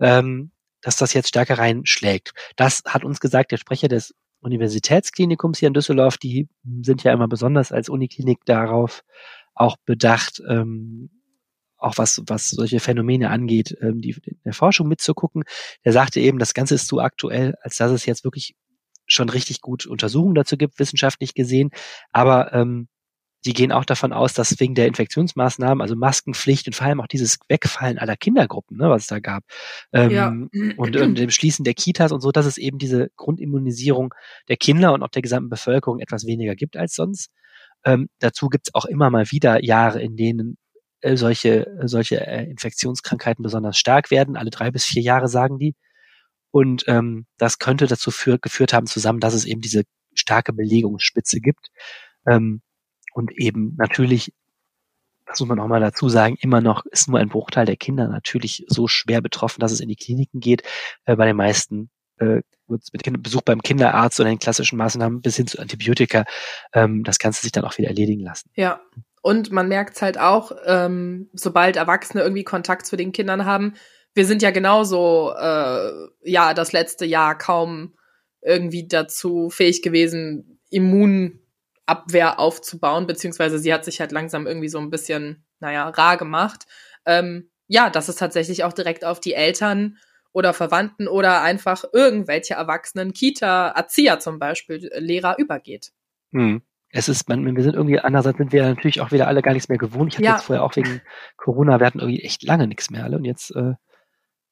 ähm, 0.00 0.52
dass 0.82 0.96
das 0.96 1.12
jetzt 1.12 1.28
stärker 1.28 1.58
reinschlägt. 1.58 2.32
Das 2.56 2.82
hat 2.86 3.04
uns 3.04 3.20
gesagt 3.20 3.52
der 3.52 3.58
Sprecher 3.58 3.88
des 3.88 4.14
Universitätsklinikums 4.40 5.58
hier 5.58 5.68
in 5.68 5.74
Düsseldorf, 5.74 6.16
die 6.16 6.48
sind 6.82 7.04
ja 7.04 7.12
immer 7.12 7.28
besonders 7.28 7.72
als 7.72 7.88
Uniklinik 7.88 8.38
darauf 8.46 9.02
auch 9.54 9.76
bedacht, 9.84 10.42
ähm, 10.48 11.10
auch 11.76 11.98
was, 11.98 12.22
was 12.26 12.50
solche 12.50 12.80
Phänomene 12.80 13.30
angeht, 13.30 13.76
ähm, 13.80 14.00
die 14.00 14.10
in 14.10 14.38
der 14.44 14.52
Forschung 14.52 14.88
mitzugucken. 14.88 15.44
Der 15.84 15.92
sagte 15.92 16.20
eben, 16.20 16.38
das 16.38 16.54
Ganze 16.54 16.74
ist 16.74 16.86
zu 16.86 17.00
aktuell, 17.00 17.54
als 17.62 17.76
dass 17.76 17.90
es 17.90 18.06
jetzt 18.06 18.24
wirklich 18.24 18.54
schon 19.06 19.28
richtig 19.28 19.60
gut 19.60 19.86
Untersuchungen 19.86 20.34
dazu 20.34 20.56
gibt, 20.56 20.78
wissenschaftlich 20.78 21.34
gesehen. 21.34 21.70
Aber 22.12 22.52
ähm, 22.52 22.88
die 23.44 23.52
gehen 23.54 23.72
auch 23.72 23.84
davon 23.84 24.12
aus, 24.12 24.34
dass 24.34 24.58
wegen 24.60 24.74
der 24.74 24.86
Infektionsmaßnahmen, 24.86 25.80
also 25.80 25.96
Maskenpflicht 25.96 26.66
und 26.66 26.74
vor 26.74 26.86
allem 26.86 27.00
auch 27.00 27.06
dieses 27.06 27.38
Wegfallen 27.48 27.98
aller 27.98 28.16
Kindergruppen, 28.16 28.76
ne, 28.76 28.90
was 28.90 29.02
es 29.02 29.08
da 29.08 29.18
gab, 29.20 29.44
ähm, 29.92 30.10
Ja. 30.10 30.28
und, 30.76 30.96
und 30.96 31.14
dem 31.18 31.30
Schließen 31.30 31.64
der 31.64 31.74
Kitas 31.74 32.12
und 32.12 32.20
so, 32.20 32.32
dass 32.32 32.46
es 32.46 32.58
eben 32.58 32.78
diese 32.78 33.10
Grundimmunisierung 33.16 34.14
der 34.48 34.56
Kinder 34.56 34.92
und 34.92 35.02
auch 35.02 35.08
der 35.08 35.22
gesamten 35.22 35.48
Bevölkerung 35.50 36.00
etwas 36.00 36.26
weniger 36.26 36.54
gibt 36.54 36.76
als 36.76 36.94
sonst. 36.94 37.30
Ähm, 37.84 38.08
dazu 38.18 38.48
gibt 38.48 38.68
es 38.68 38.74
auch 38.74 38.84
immer 38.84 39.08
mal 39.10 39.30
wieder 39.30 39.64
Jahre, 39.64 40.02
in 40.02 40.16
denen 40.16 40.58
äh, 41.00 41.16
solche, 41.16 41.66
äh, 41.66 41.88
solche 41.88 42.26
äh, 42.26 42.44
Infektionskrankheiten 42.44 43.42
besonders 43.42 43.78
stark 43.78 44.10
werden. 44.10 44.36
Alle 44.36 44.50
drei 44.50 44.70
bis 44.70 44.84
vier 44.84 45.02
Jahre 45.02 45.28
sagen 45.28 45.58
die. 45.58 45.74
Und 46.50 46.84
ähm, 46.88 47.26
das 47.38 47.58
könnte 47.58 47.86
dazu 47.86 48.10
für, 48.10 48.38
geführt 48.38 48.72
haben 48.74 48.86
zusammen, 48.86 49.20
dass 49.20 49.34
es 49.34 49.44
eben 49.46 49.60
diese 49.60 49.84
starke 50.14 50.52
Belegungsspitze 50.52 51.40
gibt. 51.40 51.68
Ähm, 52.28 52.60
und 53.12 53.32
eben 53.32 53.74
natürlich, 53.76 54.32
das 55.26 55.40
muss 55.40 55.48
man 55.48 55.60
auch 55.60 55.68
mal 55.68 55.80
dazu 55.80 56.08
sagen, 56.08 56.36
immer 56.40 56.60
noch 56.60 56.84
ist 56.86 57.08
nur 57.08 57.18
ein 57.18 57.28
Bruchteil 57.28 57.66
der 57.66 57.76
Kinder 57.76 58.08
natürlich 58.08 58.64
so 58.68 58.88
schwer 58.88 59.20
betroffen, 59.20 59.60
dass 59.60 59.72
es 59.72 59.80
in 59.80 59.88
die 59.88 59.96
Kliniken 59.96 60.40
geht. 60.40 60.62
Äh, 61.04 61.16
bei 61.16 61.26
den 61.26 61.36
meisten 61.36 61.90
äh, 62.18 62.42
es 62.68 62.92
mit 62.92 63.22
Besuch 63.22 63.42
beim 63.42 63.62
Kinderarzt 63.62 64.20
oder 64.20 64.28
den 64.28 64.38
klassischen 64.38 64.76
Maßnahmen 64.76 65.22
bis 65.22 65.36
hin 65.36 65.46
zu 65.46 65.58
Antibiotika 65.58 66.24
ähm, 66.72 67.02
das 67.04 67.18
Ganze 67.18 67.42
sich 67.42 67.52
dann 67.52 67.64
auch 67.64 67.76
wieder 67.78 67.88
erledigen 67.88 68.22
lassen. 68.22 68.50
Ja. 68.54 68.80
Und 69.22 69.50
man 69.50 69.68
merkt 69.68 70.00
halt 70.00 70.18
auch, 70.18 70.52
ähm, 70.64 71.28
sobald 71.34 71.76
Erwachsene 71.76 72.22
irgendwie 72.22 72.44
Kontakt 72.44 72.86
zu 72.86 72.96
den 72.96 73.12
Kindern 73.12 73.44
haben, 73.44 73.74
wir 74.14 74.24
sind 74.24 74.40
ja 74.40 74.50
genauso, 74.50 75.32
äh, 75.38 75.90
ja, 76.22 76.54
das 76.54 76.72
letzte 76.72 77.04
Jahr 77.04 77.36
kaum 77.36 77.94
irgendwie 78.40 78.88
dazu 78.88 79.50
fähig 79.50 79.82
gewesen, 79.82 80.60
Immunabwehr 81.90 82.38
aufzubauen, 82.38 83.06
beziehungsweise 83.06 83.58
sie 83.58 83.72
hat 83.72 83.84
sich 83.84 84.00
halt 84.00 84.12
langsam 84.12 84.46
irgendwie 84.46 84.68
so 84.68 84.78
ein 84.78 84.90
bisschen, 84.90 85.44
naja, 85.58 85.88
rar 85.88 86.16
gemacht. 86.16 86.66
Ähm, 87.06 87.50
ja, 87.66 87.90
dass 87.90 88.08
es 88.08 88.16
tatsächlich 88.16 88.64
auch 88.64 88.72
direkt 88.72 89.04
auf 89.04 89.20
die 89.20 89.34
Eltern 89.34 89.96
oder 90.32 90.54
Verwandten 90.54 91.08
oder 91.08 91.42
einfach 91.42 91.84
irgendwelche 91.92 92.54
Erwachsenen, 92.54 93.12
Kita, 93.12 93.68
Erzieher 93.68 94.18
zum 94.20 94.38
Beispiel, 94.38 94.90
Lehrer 94.96 95.38
übergeht. 95.38 95.92
Hm. 96.32 96.62
Es 96.92 97.08
ist, 97.08 97.28
man, 97.28 97.44
wir 97.56 97.62
sind 97.62 97.76
irgendwie, 97.76 98.00
andererseits 98.00 98.38
sind 98.38 98.52
wir 98.52 98.64
natürlich 98.64 99.00
auch 99.00 99.12
wieder 99.12 99.28
alle 99.28 99.42
gar 99.42 99.52
nichts 99.52 99.68
mehr 99.68 99.78
gewohnt. 99.78 100.12
Ich 100.12 100.18
hatte 100.18 100.24
Ja. 100.26 100.32
jetzt 100.32 100.46
vorher 100.46 100.64
auch 100.64 100.74
wegen 100.74 101.00
Corona, 101.36 101.78
wir 101.78 101.86
hatten 101.86 102.00
irgendwie 102.00 102.22
echt 102.22 102.42
lange 102.42 102.66
nichts 102.66 102.90
mehr 102.90 103.04
alle 103.04 103.16
und 103.16 103.24
jetzt, 103.24 103.54
äh, 103.54 103.74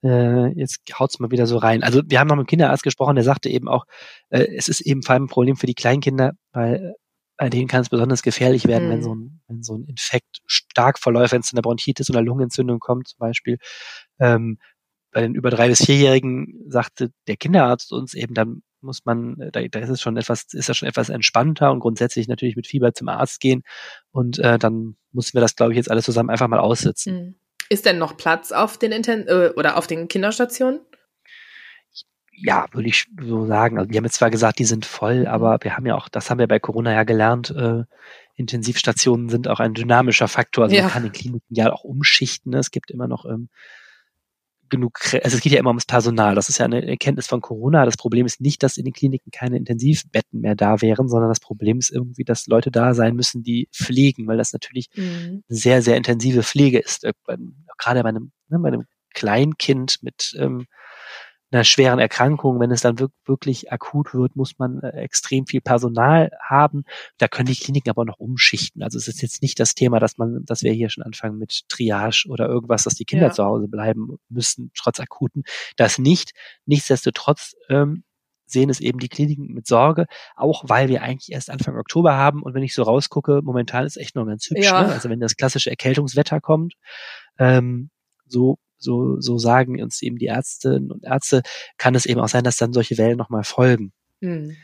äh, 0.04 0.47
jetzt 0.54 0.80
haut's 0.97 1.18
mal 1.18 1.33
wieder 1.33 1.47
so 1.47 1.57
rein. 1.57 1.83
Also 1.83 2.02
wir 2.07 2.21
haben 2.21 2.28
noch 2.28 2.37
mit 2.37 2.47
dem 2.47 2.50
Kinderarzt 2.50 2.85
gesprochen, 2.85 3.16
der 3.16 3.25
sagte 3.25 3.49
eben 3.49 3.68
auch, 3.68 3.85
äh, 4.30 4.47
es 4.57 4.68
ist 4.68 4.80
eben 4.80 5.02
vor 5.02 5.14
allem 5.14 5.25
ein 5.25 5.28
Problem 5.28 5.57
für 5.57 5.66
die 5.66 5.75
Kleinkinder, 5.75 6.33
weil 6.52 6.75
äh, 6.75 6.92
bei 7.38 7.49
denen 7.49 7.68
kann 7.68 7.80
es 7.80 7.88
besonders 7.88 8.23
gefährlich 8.23 8.66
werden, 8.66 8.88
Mhm. 8.88 8.92
wenn 8.92 9.02
so 9.02 9.14
ein, 9.14 9.40
wenn 9.47 9.62
so 9.62 9.76
ein 9.76 9.85
Infekt 9.85 10.42
stark 10.45 10.99
verläuft, 10.99 11.33
wenn 11.33 11.40
es 11.40 11.47
zu 11.47 11.54
einer 11.57 11.62
Bronchitis 11.62 12.11
oder 12.11 12.21
Lungenentzündung 12.21 12.80
kommt 12.80 13.09
zum 13.09 13.18
Beispiel. 13.21 13.59
Ähm, 14.18 14.59
bei 15.12 15.23
den 15.23 15.35
über 15.35 15.49
drei 15.49 15.68
bis 15.68 15.85
vierjährigen 15.85 16.64
sagte 16.68 17.12
der 17.28 17.37
Kinderarzt 17.37 17.92
uns 17.92 18.12
eben, 18.12 18.35
dann 18.35 18.62
muss 18.80 19.04
man, 19.04 19.37
da, 19.52 19.62
da 19.62 19.78
ist 19.78 19.88
es 19.88 20.00
schon 20.00 20.16
etwas, 20.16 20.47
ist 20.52 20.68
das 20.68 20.76
schon 20.76 20.88
etwas 20.88 21.09
entspannter 21.09 21.73
und 21.73 21.80
grundsätzlich 21.80 22.28
natürlich 22.28 22.57
mit 22.57 22.66
Fieber 22.66 22.92
zum 22.92 23.09
Arzt 23.09 23.40
gehen 23.40 23.62
und 24.11 24.38
äh, 24.38 24.59
dann 24.59 24.97
mussten 25.12 25.37
wir 25.37 25.40
das, 25.40 25.57
glaube 25.57 25.73
ich, 25.73 25.76
jetzt 25.76 25.90
alles 25.90 26.04
zusammen 26.04 26.30
einfach 26.30 26.49
mal 26.49 26.61
aussitzen. 26.61 27.14
Mhm. 27.14 27.35
Ist 27.71 27.87
denn 27.87 27.99
noch 27.99 28.16
Platz 28.16 28.50
auf 28.50 28.78
den 28.78 28.92
Inten 28.92 29.26
äh, 29.28 29.52
oder 29.57 29.76
auf 29.76 29.87
den 29.87 30.09
Kinderstationen? 30.09 30.80
Ja, 32.42 32.66
würde 32.73 32.88
ich 32.88 33.07
so 33.21 33.47
sagen. 33.47 33.78
Also 33.78 33.90
die 33.90 33.97
haben 33.97 34.04
jetzt 34.04 34.16
zwar 34.16 34.30
gesagt, 34.30 34.59
die 34.59 34.64
sind 34.64 34.87
voll, 34.87 35.26
aber 35.26 35.59
wir 35.62 35.76
haben 35.76 35.87
ja 35.87 35.97
auch, 35.97 36.09
das 36.09 36.30
haben 36.30 36.38
wir 36.38 36.47
bei 36.49 36.59
Corona 36.59 36.92
ja 36.92 37.04
gelernt, 37.04 37.50
äh, 37.50 37.85
Intensivstationen 38.37 39.28
sind 39.28 39.49
auch 39.49 39.59
ein 39.61 39.75
dynamischer 39.75 40.28
Faktor. 40.28 40.64
Also 40.64 40.76
Ja. 40.76 40.83
man 40.83 40.90
kann 40.92 41.04
in 41.04 41.12
Kliniken 41.12 41.54
ja 41.54 41.73
auch 41.73 41.83
umschichten. 41.85 42.52
Ne? 42.52 42.59
Es 42.59 42.71
gibt 42.71 42.90
immer 42.90 43.09
noch 43.09 43.25
ähm, 43.25 43.49
genug, 44.71 44.99
also 45.25 45.37
es 45.37 45.40
geht 45.40 45.52
ja 45.52 45.59
immer 45.59 45.71
ums 45.71 45.87
Personal. 45.87 46.35
Das 46.35 46.49
ist 46.49 46.59
ja 46.59 46.66
eine 46.66 46.87
Erkenntnis 46.87 47.26
von 47.26 47.40
Corona. 47.40 47.85
Das 47.85 47.97
Problem 47.97 48.26
ist 48.26 48.40
nicht, 48.40 48.62
dass 48.62 48.76
in 48.76 48.85
den 48.85 48.92
Kliniken 48.92 49.30
keine 49.33 49.57
Intensivbetten 49.57 50.40
mehr 50.40 50.54
da 50.54 50.80
wären, 50.83 51.09
sondern 51.09 51.30
das 51.30 51.40
Problem 51.40 51.78
ist 51.78 51.90
irgendwie, 51.90 52.25
dass 52.25 52.47
Leute 52.47 52.71
da 52.71 52.95
sein 52.95 53.16
müssen, 53.16 53.42
die 53.42 53.68
pflegen, 53.75 54.26
weil 54.28 54.37
das 54.37 54.52
natürlich 54.52 54.88
Mhm. 54.95 55.42
sehr, 55.49 55.83
sehr 55.83 55.97
intensive 55.97 56.42
Pflege 56.42 56.78
ist. 56.78 57.04
Äh, 57.04 57.14
gerade 57.78 58.02
bei 58.02 58.11
einem, 58.11 58.30
ne, 58.49 58.59
bei 58.59 58.68
einem 58.68 58.85
Kleinkind 59.14 59.97
mit 60.02 60.37
ähm, 60.38 60.66
einer 61.50 61.64
schweren 61.64 61.99
Erkrankung, 61.99 62.61
wenn 62.61 62.71
es 62.71 62.83
dann 62.83 62.99
wirk 62.99 63.12
wirklich 63.25 63.73
akut 63.73 64.12
wird, 64.14 64.37
muss 64.37 64.59
man 64.59 64.81
äh, 64.83 64.90
extrem 65.00 65.47
viel 65.47 65.61
Personal 65.61 66.31
haben. 66.47 66.85
Da 67.17 67.28
können 67.28 67.47
die 67.47 67.57
Kliniken 67.57 67.90
aber 67.90 68.05
noch 68.05 68.19
umschichten. 68.19 68.83
Also 68.83 68.99
es 68.99 69.09
ist 69.09 69.23
jetzt 69.23 69.40
nicht 69.43 69.59
das 69.59 69.75
Thema, 69.75 69.99
dass 69.99 70.19
man, 70.19 70.45
dass 70.45 70.62
wir 70.62 70.73
hier 70.73 70.90
schon 70.90 71.05
anfangen 71.05 71.38
mit 71.38 71.62
Triage 71.69 72.26
oder 72.28 72.49
irgendwas, 72.49 72.85
dass 72.85 72.95
die 72.95 73.05
Kinder 73.05 73.28
Ja. 73.28 73.33
zu 73.33 73.45
Hause 73.45 73.69
bleiben 73.69 74.19
müssen, 74.28 74.71
trotz 74.76 75.00
akuten. 75.00 75.45
Das 75.76 75.99
nicht. 75.99 76.33
Nichtsdestotrotz 76.67 77.55
ähm, 77.71 78.05
sehen 78.45 78.71
es 78.71 78.81
eben 78.81 78.99
die 78.99 79.09
Kliniken 79.09 79.52
mit 79.55 79.67
Sorge, 79.67 80.07
auch 80.37 80.64
weil 80.67 80.88
wir 80.88 81.02
eigentlich 81.02 81.33
erst 81.33 81.50
Anfang 81.50 81.76
Oktober 81.76 82.14
haben 82.14 82.43
und 82.43 82.55
wenn 82.55 82.62
ich 82.62 82.75
so 82.75 82.83
rausgucke, 82.83 83.40
momentan 83.43 83.85
ist 83.85 83.97
echt 83.97 84.17
noch 84.17 84.26
ganz 84.26 84.47
hübsch. 84.49 84.64
Ja. 84.67 84.83
Ne? 84.83 84.93
Also 84.93 85.09
wenn 85.11 85.21
das 85.21 85.37
klassische 85.37 85.71
Erkältungswetter 85.71 86.40
kommt, 86.40 86.75
ähm, 87.38 87.90
so 88.26 88.59
so 88.78 89.20
so 89.20 89.38
sagen 89.38 89.82
uns 89.82 90.02
eben 90.02 90.16
die 90.18 90.26
Ärztinnen 90.26 90.90
und 90.92 91.04
Ärzte, 91.04 91.42
kann 91.76 91.94
es 91.94 92.06
eben 92.06 92.20
auch 92.20 92.28
sein, 92.28 92.44
dass 92.44 92.56
dann 92.56 92.73
solche 92.73 92.99
Wellen 92.99 93.18
nochmal 93.18 93.44
folgen. 93.44 93.92
Mhm. 94.20 94.56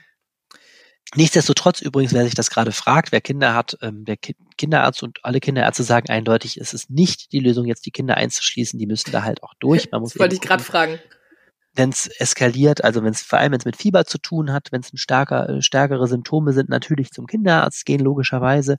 Nichtsdestotrotz 1.17 1.81
übrigens, 1.81 2.13
wer 2.13 2.25
sich 2.25 2.35
das 2.35 2.51
gerade 2.51 2.73
fragt, 2.73 3.13
wer 3.13 3.21
Kinder 3.21 3.55
hat, 3.55 3.77
ähm, 3.83 4.05
der 4.05 4.17
Ki 4.17 4.35
Kinderarzt 4.57 5.03
und 5.03 5.19
alle 5.25 5.41
Kinderärzte 5.41 5.83
sagen 5.83 6.09
eindeutig, 6.11 6.57
es 6.61 6.75
ist 6.75 6.91
nicht 6.91 7.33
die 7.33 7.41
Lösung, 7.41 7.67
jetzt 7.67 7.87
die 7.87 7.91
Kinder 7.91 8.17
einzuschließen. 8.17 8.79
Die 8.79 8.87
müssen 8.87 9.11
da 9.13 9.23
halt 9.23 9.43
auch 9.43 9.53
durch. 9.61 9.91
Man 9.91 10.01
muss 10.01 10.13
Das 10.13 10.21
wollte 10.21 10.35
ich 10.37 10.41
gerade 10.41 10.63
fragen. 10.63 10.99
wenn 11.75 11.91
es 11.91 12.07
eskaliert, 12.07 12.83
also 12.85 13.03
wenn 13.03 13.13
es 13.13 13.23
vor 13.23 13.39
allem 13.41 13.53
wenn 13.53 13.59
es 13.59 13.65
mit 13.65 13.77
Fieber 13.77 14.05
zu 14.07 14.19
tun 14.19 14.53
hat, 14.53 14.69
wenn 14.73 14.81
es 14.81 14.93
ein 14.93 14.97
starker, 14.97 15.49
äh, 15.49 15.63
stärkere 15.63 16.07
Symptome 16.09 16.53
sind, 16.53 16.69
natürlich 16.69 17.11
zum 17.11 17.27
Kinderarzt 17.27 17.85
gehen 17.85 18.01
logischerweise, 18.01 18.77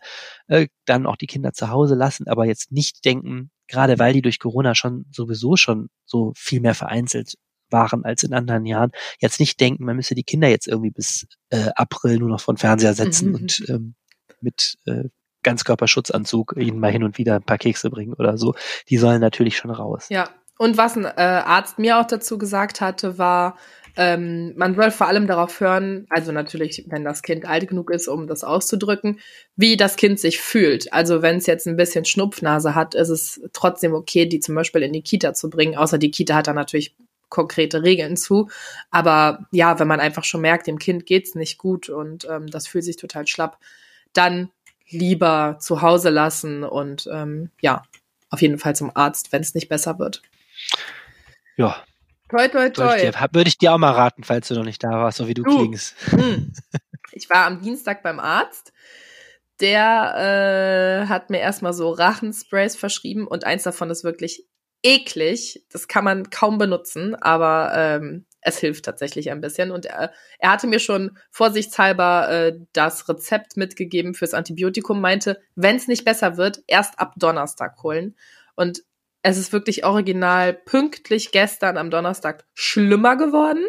äh, 0.48 0.68
dann 0.86 1.06
auch 1.06 1.18
die 1.18 1.28
Kinder 1.28 1.54
zu 1.54 1.70
Hause 1.70 1.96
lassen, 1.96 2.28
aber 2.28 2.46
jetzt 2.46 2.72
nicht 2.72 3.04
denken, 3.06 3.52
gerade 3.68 4.00
weil 4.00 4.14
die 4.14 4.22
durch 4.22 4.40
Corona 4.40 4.76
schon 4.76 5.06
sowieso 5.12 5.56
schon 5.56 5.90
so 6.06 6.34
viel 6.36 6.62
mehr 6.62 6.76
vereinzelt 6.76 7.34
waren 7.70 8.06
als 8.06 8.24
in 8.24 8.34
anderen 8.34 8.66
Jahren, 8.66 8.92
jetzt 9.20 9.40
nicht 9.40 9.60
denken, 9.60 9.86
man 9.86 9.96
müsse 9.96 10.16
die 10.16 10.24
Kinder 10.24 10.48
jetzt 10.48 10.68
irgendwie 10.68 10.92
bis 10.92 11.26
äh, 11.50 11.70
April 11.76 12.20
nur 12.20 12.30
noch 12.30 12.40
vor 12.40 12.54
den 12.54 12.60
Fernseher 12.60 12.94
setzen 12.94 13.30
Mhm. 13.30 13.36
und 13.36 13.64
ähm, 13.70 13.96
mit 14.42 14.76
äh, 14.86 15.06
Ganzkörperschutzanzug 15.44 16.56
ihnen 16.58 16.80
mal 16.80 16.92
hin 16.92 17.04
und 17.04 17.18
wieder 17.18 17.36
ein 17.36 17.44
paar 17.44 17.58
Kekse 17.58 17.90
bringen 17.90 18.14
oder 18.14 18.38
so. 18.38 18.54
Die 18.90 18.98
sollen 18.98 19.22
natürlich 19.22 19.58
schon 19.58 19.72
raus. 19.72 20.08
Ja. 20.10 20.30
Und 20.58 20.78
was 20.78 20.96
ein 20.96 21.06
äh, 21.06 21.10
Arzt 21.18 21.80
mir 21.80 22.00
auch 22.00 22.08
dazu 22.08 22.38
gesagt 22.38 22.82
hatte, 22.82 23.18
war, 23.18 23.58
ähm, 23.98 24.54
man 24.58 24.76
soll 24.76 24.92
vor 24.92 25.08
allem 25.08 25.28
darauf 25.28 25.60
hören, 25.60 26.06
also 26.10 26.32
natürlich, 26.32 26.86
wenn 26.88 27.04
das 27.04 27.22
Kind 27.22 27.46
alt 27.46 27.68
genug 27.68 27.92
ist, 27.92 28.08
um 28.08 28.28
das 28.28 28.44
auszudrücken, 28.44 29.20
wie 29.56 29.78
das 29.78 29.96
Kind 29.96 30.20
sich 30.20 30.40
fühlt. 30.40 30.92
Also 30.92 31.22
wenn 31.22 31.38
es 31.38 31.46
jetzt 31.46 31.66
ein 31.68 31.78
bisschen 31.78 32.06
Schnupfnase 32.06 32.76
hat, 32.76 32.96
ist 32.96 33.10
es 33.10 33.42
trotzdem 33.54 33.94
okay, 33.94 34.26
die 34.26 34.40
zum 34.40 34.56
Beispiel 34.56 34.84
in 34.84 34.94
die 34.94 35.02
Kita 35.02 35.34
zu 35.34 35.50
bringen. 35.50 35.78
Außer 35.78 35.98
die 35.98 36.12
Kita 36.12 36.36
hat 36.36 36.48
da 36.48 36.54
natürlich 36.54 36.96
konkrete 37.30 37.84
Regeln 37.84 38.18
zu. 38.18 38.50
Aber 38.92 39.48
ja, 39.52 39.80
wenn 39.80 39.88
man 39.88 40.00
einfach 40.00 40.24
schon 40.24 40.42
merkt, 40.42 40.68
dem 40.68 40.80
Kind 40.80 41.06
geht's 41.06 41.36
nicht 41.36 41.58
gut 41.58 41.90
und 41.90 42.28
ähm, 42.30 42.48
das 42.48 42.68
fühlt 42.68 42.84
sich 42.84 42.98
total 42.98 43.28
schlapp, 43.28 43.60
dann 44.14 44.50
lieber 44.90 45.58
zu 45.60 45.82
Hause 45.82 46.10
lassen 46.10 46.64
und 46.64 47.10
ähm, 47.12 47.50
ja, 47.62 47.84
auf 48.30 48.42
jeden 48.42 48.60
Fall 48.60 48.76
zum 48.76 48.92
Arzt, 48.94 49.32
wenn 49.32 49.42
es 49.42 49.56
nicht 49.56 49.70
besser 49.70 50.00
wird. 50.00 50.22
Ja, 51.58 51.84
Toi, 52.30 52.48
toi, 52.48 52.60
Würde 52.64 52.68
ich, 52.70 52.74
toi. 52.74 52.98
dir, 53.12 53.14
würde 53.34 53.48
ich 53.48 53.58
dir 53.58 53.74
auch 53.74 53.78
mal 53.78 53.92
raten, 53.92 54.24
falls 54.24 54.48
du 54.48 54.56
noch 54.56 54.64
nicht 54.66 54.84
da 54.84 54.90
warst, 54.90 55.18
so 55.20 55.28
wie 55.28 55.34
du, 55.34 55.44
Du. 55.44 55.56
klingst. 55.56 55.96
Hm. 56.12 56.54
Ich 57.12 57.30
war 57.30 57.46
am 57.46 57.62
Dienstag 57.62 58.04
beim 58.04 58.20
Arzt. 58.20 58.74
Der 59.62 61.04
äh, 61.06 61.08
hat 61.08 61.30
mir 61.30 61.40
erstmal 61.40 61.72
so 61.74 61.90
Rachensprays 61.92 62.76
verschrieben 62.76 63.26
und 63.26 63.46
eins 63.46 63.64
davon 63.64 63.90
ist 63.90 64.04
wirklich 64.04 64.46
eklig. 64.84 65.64
Das 65.72 65.88
kann 65.88 66.04
man 66.04 66.30
kaum 66.30 66.58
benutzen, 66.58 67.16
aber 67.16 67.72
ähm, 67.74 68.26
es 68.42 68.58
hilft 68.60 68.84
tatsächlich 68.86 69.32
ein 69.32 69.40
bisschen. 69.40 69.72
Und 69.72 69.86
er, 69.86 70.12
er 70.40 70.52
hatte 70.52 70.68
mir 70.68 70.80
schon 70.80 71.18
vorsichtshalber 71.32 72.30
äh, 72.30 72.60
das 72.74 73.08
Rezept 73.08 73.56
mitgegeben 73.56 74.14
fürs 74.14 74.34
Antibiotikum, 74.34 75.00
meinte, 75.00 75.40
wenn 75.56 75.78
es 75.78 75.88
nicht 75.88 76.04
besser 76.04 76.36
wird, 76.36 76.62
erst 76.68 77.00
ab 77.00 77.14
Donnerstag 77.16 77.82
holen. 77.82 78.18
Und 78.56 78.84
es 79.26 79.38
ist 79.40 79.52
wirklich 79.52 79.84
original 79.86 80.54
pünktlich 80.54 81.32
gestern 81.32 81.78
am 81.78 81.90
Donnerstag 81.90 82.46
schlimmer 82.54 83.16
geworden. 83.16 83.66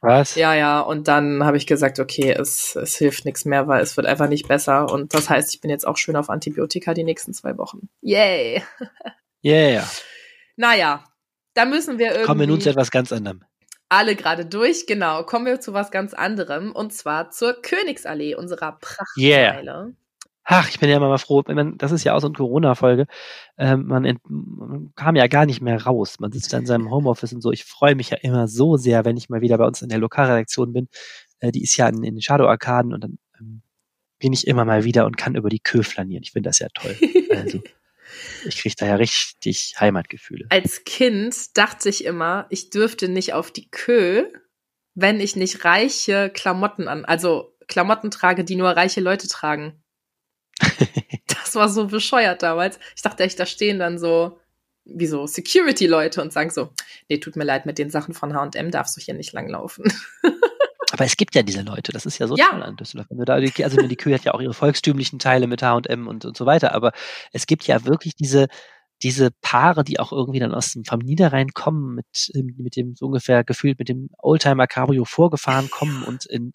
Was? 0.00 0.34
Ja, 0.34 0.52
ja, 0.54 0.80
und 0.80 1.06
dann 1.06 1.44
habe 1.44 1.58
ich 1.58 1.66
gesagt, 1.68 2.00
okay, 2.00 2.32
es, 2.32 2.74
es 2.74 2.96
hilft 2.96 3.24
nichts 3.24 3.44
mehr, 3.44 3.68
weil 3.68 3.82
es 3.82 3.96
wird 3.96 4.08
einfach 4.08 4.28
nicht 4.28 4.48
besser. 4.48 4.90
Und 4.90 5.14
das 5.14 5.30
heißt, 5.30 5.54
ich 5.54 5.60
bin 5.60 5.70
jetzt 5.70 5.86
auch 5.86 5.96
schön 5.96 6.16
auf 6.16 6.28
Antibiotika 6.28 6.92
die 6.92 7.04
nächsten 7.04 7.32
zwei 7.32 7.56
Wochen. 7.56 7.88
Yay! 8.00 8.62
Yeah. 9.42 9.88
Naja, 10.56 11.02
da 11.54 11.64
müssen 11.64 11.98
wir 11.98 12.08
irgendwie 12.08 12.26
Kommen 12.26 12.40
wir 12.40 12.46
nun 12.46 12.60
zu 12.60 12.68
etwas 12.68 12.90
ganz 12.90 13.10
anderem. 13.10 13.42
alle 13.88 14.14
gerade 14.16 14.44
durch. 14.44 14.86
Genau, 14.86 15.22
kommen 15.22 15.46
wir 15.46 15.60
zu 15.60 15.72
was 15.72 15.90
ganz 15.90 16.12
anderem. 16.12 16.72
Und 16.72 16.92
zwar 16.92 17.30
zur 17.30 17.54
Königsallee, 17.62 18.34
unserer 18.34 18.72
Prachtmeile. 18.72 19.94
Ach, 20.52 20.68
ich 20.68 20.80
bin 20.80 20.88
ja 20.88 20.96
immer 20.96 21.08
mal 21.08 21.18
froh. 21.18 21.44
Man, 21.46 21.78
das 21.78 21.92
ist 21.92 22.02
ja 22.02 22.12
auch 22.12 22.18
so 22.18 22.26
eine 22.26 22.34
Corona-Folge. 22.34 23.06
Ähm, 23.56 23.86
man, 23.86 24.04
ent, 24.04 24.20
man 24.28 24.92
kam 24.96 25.14
ja 25.14 25.28
gar 25.28 25.46
nicht 25.46 25.60
mehr 25.60 25.80
raus. 25.80 26.18
Man 26.18 26.32
sitzt 26.32 26.52
da 26.52 26.58
in 26.58 26.66
seinem 26.66 26.90
Homeoffice 26.90 27.32
und 27.32 27.40
so. 27.40 27.52
Ich 27.52 27.64
freue 27.64 27.94
mich 27.94 28.10
ja 28.10 28.16
immer 28.16 28.48
so 28.48 28.76
sehr, 28.76 29.04
wenn 29.04 29.16
ich 29.16 29.28
mal 29.28 29.42
wieder 29.42 29.58
bei 29.58 29.64
uns 29.64 29.80
in 29.80 29.88
der 29.88 29.98
Lokalredaktion 29.98 30.72
bin. 30.72 30.88
Äh, 31.38 31.52
die 31.52 31.62
ist 31.62 31.76
ja 31.76 31.88
in, 31.88 32.02
in 32.02 32.16
den 32.16 32.20
Shadow-Arkaden 32.20 32.92
und 32.92 33.04
dann 33.04 33.18
ähm, 33.38 33.62
bin 34.18 34.32
ich 34.32 34.48
immer 34.48 34.64
mal 34.64 34.82
wieder 34.82 35.06
und 35.06 35.16
kann 35.16 35.36
über 35.36 35.50
die 35.50 35.60
Kö 35.60 35.84
flanieren. 35.84 36.24
Ich 36.24 36.32
finde 36.32 36.48
das 36.48 36.58
ja 36.58 36.66
toll. 36.74 36.96
Also, 37.30 37.62
ich 38.44 38.56
kriege 38.56 38.74
da 38.76 38.86
ja 38.86 38.96
richtig 38.96 39.76
Heimatgefühle. 39.78 40.46
Als 40.48 40.82
Kind 40.82 41.56
dachte 41.56 41.88
ich 41.88 42.04
immer, 42.04 42.46
ich 42.50 42.70
dürfte 42.70 43.08
nicht 43.08 43.34
auf 43.34 43.52
die 43.52 43.70
Kö, 43.70 44.24
wenn 44.96 45.20
ich 45.20 45.36
nicht 45.36 45.64
reiche 45.64 46.28
Klamotten 46.28 46.88
an, 46.88 47.04
also 47.04 47.56
Klamotten 47.68 48.10
trage, 48.10 48.42
die 48.42 48.56
nur 48.56 48.70
reiche 48.70 49.00
Leute 49.00 49.28
tragen. 49.28 49.80
Das 51.26 51.54
war 51.56 51.68
so 51.68 51.86
bescheuert 51.88 52.42
damals. 52.44 52.78
Ich 52.94 53.02
dachte 53.02 53.24
echt, 53.24 53.38
da 53.40 53.44
stehen 53.44 53.80
dann 53.80 53.98
so, 53.98 54.38
wie 54.84 55.06
so 55.06 55.26
Security-Leute 55.26 56.22
und 56.22 56.32
sagen 56.32 56.50
so, 56.50 56.70
nee, 57.08 57.18
tut 57.18 57.34
mir 57.34 57.42
leid, 57.44 57.66
mit 57.66 57.76
den 57.78 57.90
Sachen 57.90 58.14
von 58.14 58.34
H&M 58.34 58.70
darfst 58.70 58.96
du 58.96 59.00
hier 59.00 59.14
nicht 59.14 59.32
langlaufen. 59.32 59.92
Aber 60.92 61.04
es 61.04 61.16
gibt 61.16 61.34
ja 61.34 61.42
diese 61.42 61.62
Leute, 61.62 61.92
das 61.92 62.06
ist 62.06 62.18
ja 62.18 62.26
so 62.28 62.36
Ja. 62.36 62.50
toll 62.50 62.62
an 62.62 62.76
Düsseldorf. 62.76 63.08
Also 63.64 63.86
die 63.86 63.96
Kühe 63.96 64.14
hat 64.14 64.24
ja 64.24 64.32
auch 64.34 64.40
ihre 64.40 64.54
volkstümlichen 64.54 65.18
Teile 65.18 65.46
mit 65.48 65.62
H&M 65.62 66.06
und, 66.06 66.24
und 66.24 66.36
so 66.36 66.46
weiter, 66.46 66.72
aber 66.74 66.92
es 67.32 67.46
gibt 67.46 67.66
ja 67.66 67.84
wirklich 67.84 68.14
diese, 68.16 68.48
diese 69.02 69.30
Paare, 69.40 69.84
die 69.84 69.98
auch 69.98 70.12
irgendwie 70.12 70.40
dann 70.40 70.52
aus 70.52 70.72
dem 70.72 70.84
vom 70.84 71.00
Niederrhein 71.00 71.50
kommen, 71.52 71.94
mit, 71.94 72.30
ähm, 72.34 72.54
mit 72.58 72.76
dem 72.76 72.94
so 72.96 73.06
ungefähr 73.06 73.44
gefühlt 73.44 73.78
mit 73.78 73.88
dem 73.88 74.10
Oldtimer 74.18 74.66
Cabrio 74.66 75.04
vorgefahren 75.04 75.70
kommen 75.70 76.02
und 76.04 76.26
in, 76.26 76.52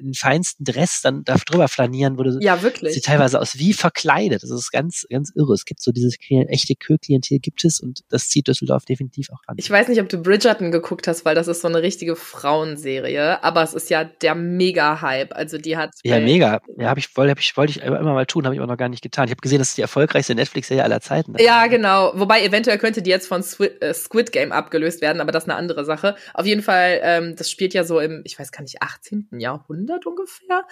in 0.00 0.14
feinsten 0.14 0.64
Dress 0.64 1.00
dann 1.02 1.24
da 1.24 1.36
drüber 1.36 1.68
flanieren, 1.68 2.18
wo 2.18 2.24
du 2.24 2.38
Ja, 2.40 2.62
wirklich. 2.62 3.00
teilweise 3.02 3.40
aus 3.40 3.58
wie 3.58 3.72
verkleidet. 3.72 4.42
Das 4.42 4.50
ist 4.50 4.72
ganz, 4.72 5.06
ganz 5.08 5.32
irre. 5.34 5.52
Es 5.52 5.64
gibt 5.64 5.82
so 5.82 5.92
dieses 5.92 6.16
echte 6.28 6.74
Kö-Klientel 6.74 7.38
gibt 7.38 7.64
es 7.64 7.80
und 7.80 8.00
das 8.08 8.28
zieht 8.28 8.48
Düsseldorf 8.48 8.84
definitiv 8.84 9.30
auch 9.30 9.40
an. 9.46 9.56
Ich 9.58 9.70
weiß 9.70 9.88
nicht, 9.88 10.00
ob 10.00 10.08
du 10.08 10.18
Bridgerton 10.18 10.72
geguckt 10.72 11.06
hast, 11.06 11.24
weil 11.24 11.34
das 11.34 11.48
ist 11.48 11.60
so 11.60 11.68
eine 11.68 11.82
richtige 11.82 12.16
Frauenserie, 12.16 13.42
aber 13.44 13.62
es 13.62 13.74
ist 13.74 13.90
ja 13.90 14.04
der 14.04 14.34
Mega-Hype. 14.34 15.34
Also 15.34 15.58
die 15.58 15.76
hat 15.76 15.92
Ja, 16.02 16.18
mega. 16.18 16.60
Ja, 16.76 16.88
habe 16.88 17.00
ich, 17.00 17.16
wollte 17.16 17.30
hab 17.30 17.38
ich, 17.38 17.56
wollte 17.56 17.70
ich 17.70 17.82
immer 17.82 18.00
mal 18.02 18.26
tun, 18.26 18.44
habe 18.44 18.54
ich 18.54 18.60
auch 18.60 18.66
noch 18.66 18.76
gar 18.76 18.88
nicht 18.88 19.02
getan. 19.02 19.26
Ich 19.26 19.30
habe 19.30 19.40
gesehen, 19.40 19.58
das 19.58 19.68
ist 19.68 19.78
die 19.78 19.82
erfolgreichste 19.82 20.34
Netflix-Serie 20.34 20.82
aller 20.82 21.00
Zeiten. 21.00 21.34
Ja, 21.38 21.66
genau. 21.66 21.83
Wobei 21.84 22.42
eventuell 22.44 22.78
könnte 22.78 23.02
die 23.02 23.10
jetzt 23.10 23.26
von 23.28 23.42
Squid, 23.42 23.82
äh, 23.82 23.94
Squid 23.94 24.32
Game 24.32 24.52
abgelöst 24.52 25.00
werden, 25.02 25.20
aber 25.20 25.32
das 25.32 25.44
ist 25.44 25.50
eine 25.50 25.58
andere 25.58 25.84
Sache. 25.84 26.16
Auf 26.32 26.46
jeden 26.46 26.62
Fall, 26.62 27.00
ähm, 27.02 27.36
das 27.36 27.50
spielt 27.50 27.74
ja 27.74 27.84
so 27.84 28.00
im, 28.00 28.22
ich 28.24 28.38
weiß 28.38 28.52
gar 28.52 28.62
nicht, 28.62 28.82
18. 28.82 29.28
Jahrhundert 29.38 30.06
ungefähr 30.06 30.66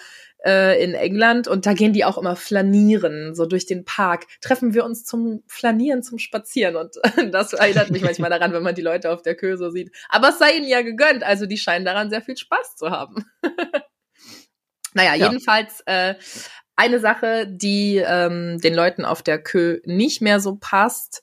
äh, 0.45 0.83
in 0.83 0.93
England 0.93 1.47
und 1.47 1.65
da 1.65 1.73
gehen 1.73 1.93
die 1.93 2.05
auch 2.05 2.17
immer 2.17 2.35
flanieren, 2.35 3.35
so 3.35 3.45
durch 3.45 3.65
den 3.65 3.85
Park. 3.85 4.25
Treffen 4.41 4.73
wir 4.73 4.83
uns 4.85 5.05
zum 5.05 5.43
Flanieren, 5.47 6.03
zum 6.03 6.19
Spazieren 6.19 6.75
und 6.75 6.95
das 7.31 7.53
erinnert 7.53 7.91
mich 7.91 8.01
manchmal 8.03 8.29
daran, 8.29 8.53
wenn 8.53 8.63
man 8.63 8.75
die 8.75 8.81
Leute 8.81 9.11
auf 9.11 9.21
der 9.21 9.35
Kö 9.35 9.55
so 9.57 9.69
sieht. 9.69 9.91
Aber 10.09 10.29
es 10.29 10.39
sei 10.39 10.55
ihnen 10.57 10.67
ja 10.67 10.81
gegönnt, 10.81 11.23
also 11.23 11.45
die 11.45 11.57
scheinen 11.57 11.85
daran 11.85 12.09
sehr 12.09 12.21
viel 12.21 12.37
Spaß 12.37 12.75
zu 12.75 12.89
haben. 12.91 13.25
naja, 14.93 15.15
Ja. 15.15 15.27
jedenfalls 15.27 15.81
äh, 15.85 16.15
eine 16.75 16.99
Sache, 16.99 17.47
die 17.47 17.97
ähm, 17.97 18.59
den 18.59 18.73
Leuten 18.73 19.05
auf 19.05 19.21
der 19.21 19.41
Kö 19.41 19.79
nicht 19.85 20.21
mehr 20.21 20.39
so 20.39 20.57
passt, 20.59 21.21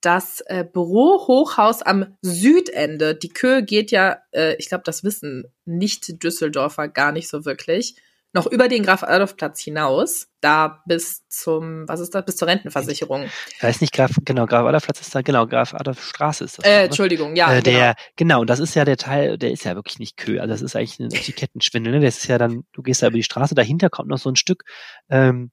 das 0.00 0.42
äh, 0.46 0.64
Bürohochhaus 0.64 1.82
am 1.82 2.16
Südende. 2.22 3.14
Die 3.14 3.28
Köhe 3.28 3.62
geht 3.62 3.90
ja, 3.90 4.18
äh, 4.32 4.56
ich 4.56 4.68
glaube, 4.68 4.84
das 4.84 5.04
wissen 5.04 5.44
nicht 5.64 6.22
Düsseldorfer 6.22 6.88
gar 6.88 7.12
nicht 7.12 7.28
so 7.28 7.44
wirklich, 7.44 7.96
noch 8.34 8.46
über 8.46 8.68
den 8.68 8.82
Graf-Adolf-Platz 8.82 9.60
hinaus, 9.60 10.28
da 10.40 10.82
bis 10.86 11.26
zum, 11.28 11.86
was 11.86 12.00
ist 12.00 12.14
das, 12.14 12.24
bis 12.24 12.36
zur 12.36 12.48
Rentenversicherung. 12.48 13.28
Da 13.60 13.68
ist 13.68 13.80
nicht 13.80 13.92
Graf, 13.92 14.12
genau, 14.24 14.46
Graf-Adolf-Platz 14.46 15.00
ist 15.00 15.14
da, 15.14 15.22
genau, 15.22 15.46
Graf-Adolf-Straße 15.46 16.44
ist 16.44 16.58
das. 16.58 16.64
Äh, 16.64 16.84
Entschuldigung, 16.84 17.36
ja. 17.36 17.52
Äh, 17.52 17.62
der, 17.62 17.94
genau. 18.16 18.36
genau, 18.36 18.40
und 18.40 18.50
das 18.50 18.58
ist 18.58 18.74
ja 18.74 18.84
der 18.84 18.96
Teil, 18.96 19.36
der 19.36 19.50
ist 19.50 19.64
ja 19.64 19.74
wirklich 19.74 19.98
nicht 19.98 20.16
Kö, 20.16 20.40
also 20.40 20.52
das 20.52 20.62
ist 20.62 20.76
eigentlich 20.76 20.98
ein 20.98 21.12
Etikettenschwindel, 21.12 21.92
ne? 21.92 22.00
Das 22.00 22.18
ist 22.18 22.28
ja 22.28 22.38
dann, 22.38 22.64
du 22.72 22.82
gehst 22.82 23.02
da 23.02 23.08
über 23.08 23.16
die 23.16 23.22
Straße, 23.22 23.54
dahinter 23.54 23.90
kommt 23.90 24.08
noch 24.08 24.18
so 24.18 24.30
ein 24.30 24.36
Stück, 24.36 24.64
ähm, 25.10 25.50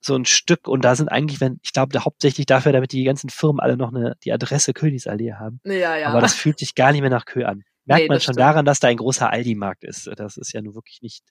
so 0.00 0.14
ein 0.16 0.24
Stück 0.24 0.68
und 0.68 0.84
da 0.84 0.94
sind 0.96 1.08
eigentlich, 1.08 1.40
wenn, 1.40 1.58
ich 1.62 1.72
glaube, 1.72 1.98
hauptsächlich 2.04 2.46
dafür, 2.46 2.72
damit 2.72 2.92
die 2.92 3.04
ganzen 3.04 3.30
Firmen 3.30 3.60
alle 3.60 3.76
noch 3.76 3.92
eine, 3.92 4.16
die 4.24 4.32
Adresse 4.32 4.72
Königsallee 4.72 5.34
haben. 5.34 5.60
Ja, 5.64 5.96
ja. 5.96 6.08
Aber 6.08 6.20
das 6.20 6.34
fühlt 6.34 6.58
sich 6.58 6.74
gar 6.74 6.92
nicht 6.92 7.00
mehr 7.00 7.10
nach 7.10 7.24
Kö 7.24 7.44
an. 7.44 7.64
Merkt 7.84 8.02
Nee, 8.02 8.08
man 8.08 8.20
schon 8.20 8.34
stimmt. 8.34 8.40
daran, 8.40 8.64
dass 8.64 8.80
da 8.80 8.88
ein 8.88 8.96
großer 8.98 9.30
Aldi-Markt 9.30 9.82
ist. 9.82 10.10
Das 10.16 10.36
ist 10.36 10.52
ja 10.52 10.60
nur 10.60 10.74
wirklich 10.74 11.00
nicht 11.00 11.24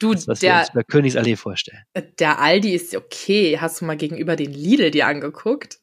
Du, 0.00 0.14
das, 0.14 0.26
was 0.26 0.42
wir 0.42 0.48
der, 0.48 0.60
uns 0.60 0.70
über 0.70 0.82
Königsallee 0.82 1.36
vorstellen. 1.36 1.84
der 2.18 2.40
Aldi 2.40 2.74
ist 2.74 2.96
okay. 2.96 3.58
Hast 3.60 3.80
du 3.80 3.84
mal 3.84 3.98
gegenüber 3.98 4.34
den 4.34 4.50
Lidl 4.50 4.90
dir 4.90 5.06
angeguckt? 5.06 5.78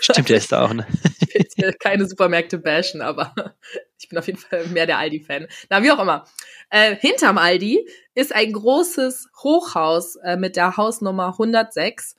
Stimmt, 0.00 0.28
der 0.28 0.36
ist 0.36 0.52
da 0.52 0.64
auch, 0.64 0.72
ne? 0.72 0.86
Ich 1.38 1.62
will 1.62 1.70
jetzt 1.70 1.80
keine 1.80 2.06
Supermärkte 2.06 2.58
bashen, 2.58 3.02
aber 3.02 3.34
ich 3.98 4.08
bin 4.08 4.18
auf 4.18 4.26
jeden 4.26 4.38
Fall 4.38 4.66
mehr 4.68 4.86
der 4.86 4.98
Aldi-Fan. 4.98 5.48
Na, 5.68 5.82
wie 5.82 5.90
auch 5.90 5.98
immer. 5.98 6.24
Äh, 6.70 6.96
hinterm 6.96 7.38
Aldi 7.38 7.86
ist 8.14 8.34
ein 8.34 8.52
großes 8.52 9.28
Hochhaus 9.42 10.16
äh, 10.16 10.36
mit 10.36 10.56
der 10.56 10.76
Hausnummer 10.76 11.28
106 11.32 12.16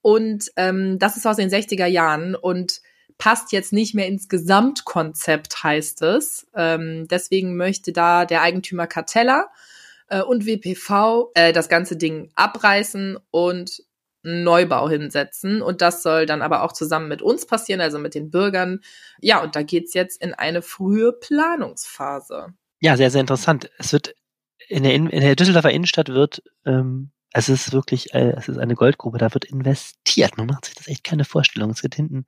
und 0.00 0.50
ähm, 0.56 0.98
das 0.98 1.16
ist 1.16 1.26
aus 1.26 1.36
den 1.36 1.50
60er 1.50 1.86
Jahren 1.86 2.34
und 2.34 2.80
passt 3.18 3.52
jetzt 3.52 3.72
nicht 3.72 3.94
mehr 3.94 4.06
ins 4.06 4.28
Gesamtkonzept, 4.28 5.62
heißt 5.62 6.02
es. 6.02 6.46
Ähm, 6.54 7.08
deswegen 7.08 7.56
möchte 7.56 7.92
da 7.92 8.24
der 8.24 8.42
Eigentümer 8.42 8.86
Cartella 8.86 9.48
äh, 10.08 10.22
und 10.22 10.46
WPV 10.46 11.30
äh, 11.34 11.52
das 11.52 11.68
ganze 11.68 11.96
Ding 11.96 12.30
abreißen 12.34 13.18
und 13.30 13.82
Neubau 14.22 14.88
hinsetzen. 14.88 15.62
Und 15.62 15.80
das 15.80 16.02
soll 16.02 16.26
dann 16.26 16.42
aber 16.42 16.62
auch 16.62 16.72
zusammen 16.72 17.08
mit 17.08 17.22
uns 17.22 17.46
passieren, 17.46 17.80
also 17.80 17.98
mit 17.98 18.14
den 18.14 18.30
Bürgern. 18.30 18.80
Ja, 19.20 19.42
und 19.42 19.56
da 19.56 19.62
geht's 19.62 19.94
jetzt 19.94 20.20
in 20.20 20.34
eine 20.34 20.62
frühe 20.62 21.12
Planungsphase. 21.12 22.48
Ja, 22.80 22.96
sehr, 22.96 23.10
sehr 23.10 23.20
interessant. 23.20 23.70
Es 23.78 23.92
wird 23.92 24.14
in 24.68 24.82
der, 24.82 24.94
in, 24.94 25.08
in 25.08 25.20
der 25.20 25.36
Düsseldorfer 25.36 25.70
Innenstadt 25.70 26.08
wird, 26.08 26.42
ähm, 26.66 27.10
es 27.32 27.48
ist 27.48 27.72
wirklich, 27.72 28.14
äh, 28.14 28.32
es 28.36 28.48
ist 28.48 28.58
eine 28.58 28.74
Goldgrube, 28.74 29.18
da 29.18 29.32
wird 29.34 29.44
investiert. 29.44 30.36
Man 30.36 30.46
macht 30.46 30.64
sich 30.64 30.74
das 30.74 30.88
echt 30.88 31.04
keine 31.04 31.24
Vorstellung. 31.24 31.70
Es 31.70 31.82
wird 31.82 31.94
hinten 31.94 32.24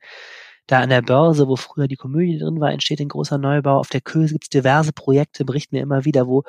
da 0.67 0.79
an 0.79 0.89
der 0.89 1.01
Börse, 1.01 1.47
wo 1.47 1.55
früher 1.55 1.87
die 1.87 1.95
Komödie 1.95 2.37
drin 2.37 2.59
war, 2.59 2.71
entsteht 2.71 2.99
ein 2.99 3.09
großer 3.09 3.37
Neubau. 3.37 3.77
Auf 3.77 3.89
der 3.89 4.01
Köse 4.01 4.33
gibt's 4.33 4.49
diverse 4.49 4.93
Projekte, 4.93 5.43
berichten 5.43 5.75
wir 5.75 5.81
immer 5.81 6.05
wieder, 6.05 6.27
wo 6.27 6.43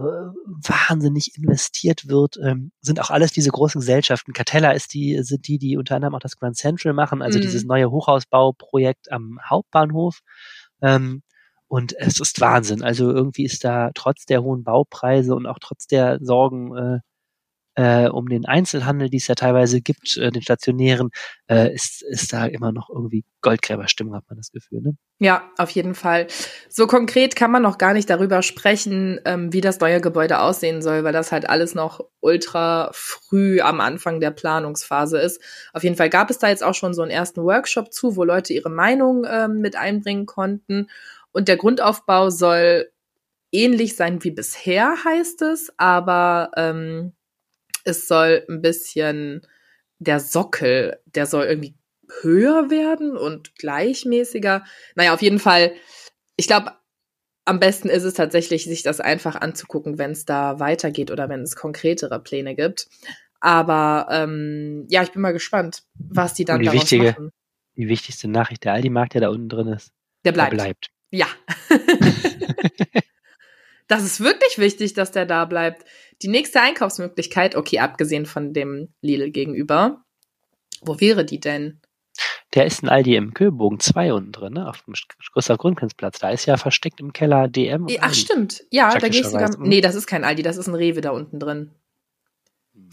wahnsinnig 0.00 1.36
investiert 1.36 2.08
wird, 2.08 2.38
ähm, 2.42 2.72
sind 2.80 3.00
auch 3.00 3.10
alles 3.10 3.32
diese 3.32 3.50
großen 3.50 3.80
Gesellschaften. 3.80 4.32
Catella 4.32 4.72
ist 4.72 4.94
die, 4.94 5.18
sind 5.22 5.46
die, 5.48 5.58
die 5.58 5.76
unter 5.76 5.96
anderem 5.96 6.14
auch 6.14 6.20
das 6.20 6.36
Grand 6.36 6.56
Central 6.56 6.92
machen, 6.94 7.22
also 7.22 7.38
Mhm. 7.38 7.42
dieses 7.42 7.64
neue 7.64 7.90
Hochhausbauprojekt 7.90 9.12
am 9.12 9.38
Hauptbahnhof. 9.48 10.20
Ähm, 10.82 11.22
und 11.68 11.94
es 11.98 12.18
ist 12.20 12.40
Wahnsinn. 12.40 12.82
Also 12.82 13.10
irgendwie 13.12 13.44
ist 13.44 13.64
da 13.64 13.90
trotz 13.94 14.26
der 14.26 14.42
hohen 14.42 14.64
Baupreise 14.64 15.34
und 15.34 15.46
auch 15.46 15.58
trotz 15.60 15.86
der 15.86 16.18
Sorgen 16.20 16.76
äh, 16.76 16.98
äh, 17.74 18.08
um 18.08 18.28
den 18.28 18.46
Einzelhandel, 18.46 19.10
die 19.10 19.18
es 19.18 19.28
ja 19.28 19.34
teilweise 19.34 19.80
gibt, 19.80 20.16
äh, 20.16 20.30
den 20.30 20.42
stationären, 20.42 21.10
äh, 21.48 21.72
ist, 21.72 22.02
ist 22.02 22.32
da 22.32 22.46
immer 22.46 22.72
noch 22.72 22.90
irgendwie 22.90 23.24
Goldgräberstimmung, 23.42 24.14
hat 24.14 24.24
man 24.28 24.38
das 24.38 24.50
Gefühl. 24.50 24.80
Ne? 24.80 24.96
Ja, 25.18 25.50
auf 25.56 25.70
jeden 25.70 25.94
Fall. 25.94 26.26
So 26.68 26.86
konkret 26.86 27.36
kann 27.36 27.50
man 27.50 27.62
noch 27.62 27.78
gar 27.78 27.92
nicht 27.92 28.10
darüber 28.10 28.42
sprechen, 28.42 29.20
ähm, 29.24 29.52
wie 29.52 29.60
das 29.60 29.80
neue 29.80 30.00
Gebäude 30.00 30.40
aussehen 30.40 30.82
soll, 30.82 31.04
weil 31.04 31.12
das 31.12 31.32
halt 31.32 31.48
alles 31.48 31.74
noch 31.74 32.00
ultra 32.20 32.90
früh 32.92 33.60
am 33.60 33.80
Anfang 33.80 34.20
der 34.20 34.30
Planungsphase 34.30 35.18
ist. 35.18 35.40
Auf 35.72 35.84
jeden 35.84 35.96
Fall 35.96 36.10
gab 36.10 36.30
es 36.30 36.38
da 36.38 36.48
jetzt 36.48 36.64
auch 36.64 36.74
schon 36.74 36.92
so 36.92 37.02
einen 37.02 37.10
ersten 37.10 37.42
Workshop 37.42 37.92
zu, 37.92 38.16
wo 38.16 38.24
Leute 38.24 38.52
ihre 38.52 38.70
Meinung 38.70 39.24
ähm, 39.30 39.60
mit 39.60 39.76
einbringen 39.76 40.26
konnten. 40.26 40.88
Und 41.32 41.48
der 41.48 41.56
Grundaufbau 41.56 42.30
soll 42.30 42.90
ähnlich 43.52 43.96
sein 43.96 44.22
wie 44.24 44.30
bisher, 44.30 44.94
heißt 45.04 45.42
es, 45.42 45.72
aber 45.76 46.50
ähm, 46.56 47.12
es 47.84 48.08
soll 48.08 48.44
ein 48.48 48.62
bisschen 48.62 49.46
der 49.98 50.20
Sockel, 50.20 50.98
der 51.06 51.26
soll 51.26 51.44
irgendwie 51.44 51.74
höher 52.22 52.70
werden 52.70 53.16
und 53.16 53.54
gleichmäßiger. 53.56 54.64
Naja, 54.94 55.14
auf 55.14 55.22
jeden 55.22 55.38
Fall, 55.38 55.72
ich 56.36 56.46
glaube, 56.46 56.72
am 57.44 57.60
besten 57.60 57.88
ist 57.88 58.04
es 58.04 58.14
tatsächlich, 58.14 58.64
sich 58.64 58.82
das 58.82 59.00
einfach 59.00 59.36
anzugucken, 59.36 59.98
wenn 59.98 60.12
es 60.12 60.24
da 60.24 60.60
weitergeht 60.60 61.10
oder 61.10 61.28
wenn 61.28 61.42
es 61.42 61.56
konkretere 61.56 62.20
Pläne 62.20 62.54
gibt. 62.54 62.88
Aber 63.40 64.06
ähm, 64.10 64.86
ja, 64.88 65.02
ich 65.02 65.12
bin 65.12 65.22
mal 65.22 65.32
gespannt, 65.32 65.82
was 65.94 66.34
die 66.34 66.44
dann 66.44 66.60
die 66.60 66.66
daraus 66.66 66.82
wichtige- 66.82 67.10
machen. 67.12 67.30
Die 67.76 67.88
wichtigste 67.88 68.28
Nachricht, 68.28 68.64
der 68.64 68.74
Aldi-Markt, 68.74 69.14
der 69.14 69.22
da 69.22 69.28
unten 69.30 69.48
drin 69.48 69.68
ist, 69.68 69.92
Der 70.24 70.32
der 70.32 70.32
bleibt. 70.32 70.50
bleibt. 70.52 70.90
Ja. 71.10 71.26
das 73.88 74.04
ist 74.04 74.20
wirklich 74.20 74.58
wichtig, 74.58 74.94
dass 74.94 75.10
der 75.12 75.26
da 75.26 75.44
bleibt. 75.44 75.84
Die 76.22 76.28
nächste 76.28 76.60
Einkaufsmöglichkeit, 76.60 77.56
okay, 77.56 77.78
abgesehen 77.78 78.26
von 78.26 78.52
dem 78.52 78.92
Lidl 79.00 79.30
gegenüber, 79.30 80.04
wo 80.82 81.00
wäre 81.00 81.24
die 81.24 81.40
denn? 81.40 81.80
Der 82.54 82.66
ist 82.66 82.82
ein 82.82 82.88
Aldi 82.88 83.14
im 83.16 83.32
Köbogen 83.32 83.78
2 83.78 84.12
unten 84.12 84.32
drin, 84.32 84.54
ne? 84.54 84.68
auf 84.68 84.82
dem 84.82 84.94
Gustav 85.32 85.58
Gründgensplatz. 85.58 86.18
Da 86.18 86.30
ist 86.30 86.46
ja 86.46 86.56
versteckt 86.56 87.00
im 87.00 87.12
Keller 87.12 87.48
DM. 87.48 87.84
und 87.84 87.96
Ach, 88.00 88.04
Aldi. 88.04 88.16
stimmt. 88.16 88.64
Ja, 88.70 88.96
da 88.98 89.08
gehe 89.08 89.20
ich 89.20 89.26
sogar. 89.26 89.56
Nee, 89.58 89.80
das 89.80 89.94
ist 89.94 90.06
kein 90.06 90.24
Aldi, 90.24 90.42
das 90.42 90.56
ist 90.56 90.66
ein 90.66 90.74
Rewe 90.74 91.00
da 91.00 91.10
unten 91.10 91.38
drin. 91.38 91.70
Nee, 92.74 92.86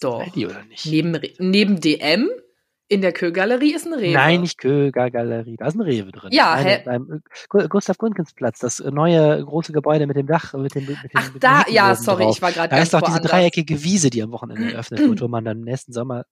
Doch. 0.00 0.20
Aldi 0.20 0.46
oder 0.46 0.62
nicht? 0.64 0.86
Neben, 0.86 1.18
neben 1.38 1.80
DM 1.80 2.30
in 2.88 3.00
der 3.02 3.12
Kö-Galerie 3.12 3.74
ist 3.74 3.86
ein 3.86 3.94
Rewe. 3.94 4.14
Nein, 4.14 4.42
nicht 4.42 4.58
Köger 4.58 5.10
Galerie. 5.10 5.56
Da 5.56 5.66
ist 5.66 5.74
ein 5.74 5.80
Rewe 5.80 6.12
drin. 6.12 6.30
Ja, 6.32 6.54
Nein, 6.54 6.66
hä? 6.66 6.82
beim 6.84 7.22
Gu- 7.48 7.68
Gustav 7.68 7.98
Gründgensplatz, 7.98 8.60
das 8.60 8.78
neue 8.80 9.44
große 9.44 9.72
Gebäude 9.72 10.06
mit 10.06 10.16
dem 10.16 10.26
Dach, 10.26 10.54
mit 10.54 10.74
dem, 10.74 10.86
mit 10.86 10.96
dem 11.02 11.10
Ach, 11.14 11.32
mit 11.34 11.42
da, 11.42 11.64
ja, 11.68 11.94
sorry, 11.96 12.24
drauf. 12.24 12.36
ich 12.36 12.42
war 12.42 12.52
gerade 12.52 12.68
Da 12.74 12.78
ist 12.82 12.94
doch 12.94 13.00
diese 13.00 13.14
woanders. 13.14 13.30
dreieckige 13.32 13.82
Wiese, 13.82 14.10
die 14.10 14.22
am 14.22 14.30
Wochenende 14.32 14.72
eröffnet 14.72 15.00
wird, 15.00 15.20
wo 15.20 15.28
man 15.28 15.44
dann 15.44 15.58
im 15.58 15.64
nächsten 15.64 15.92
Sommer, 15.92 16.24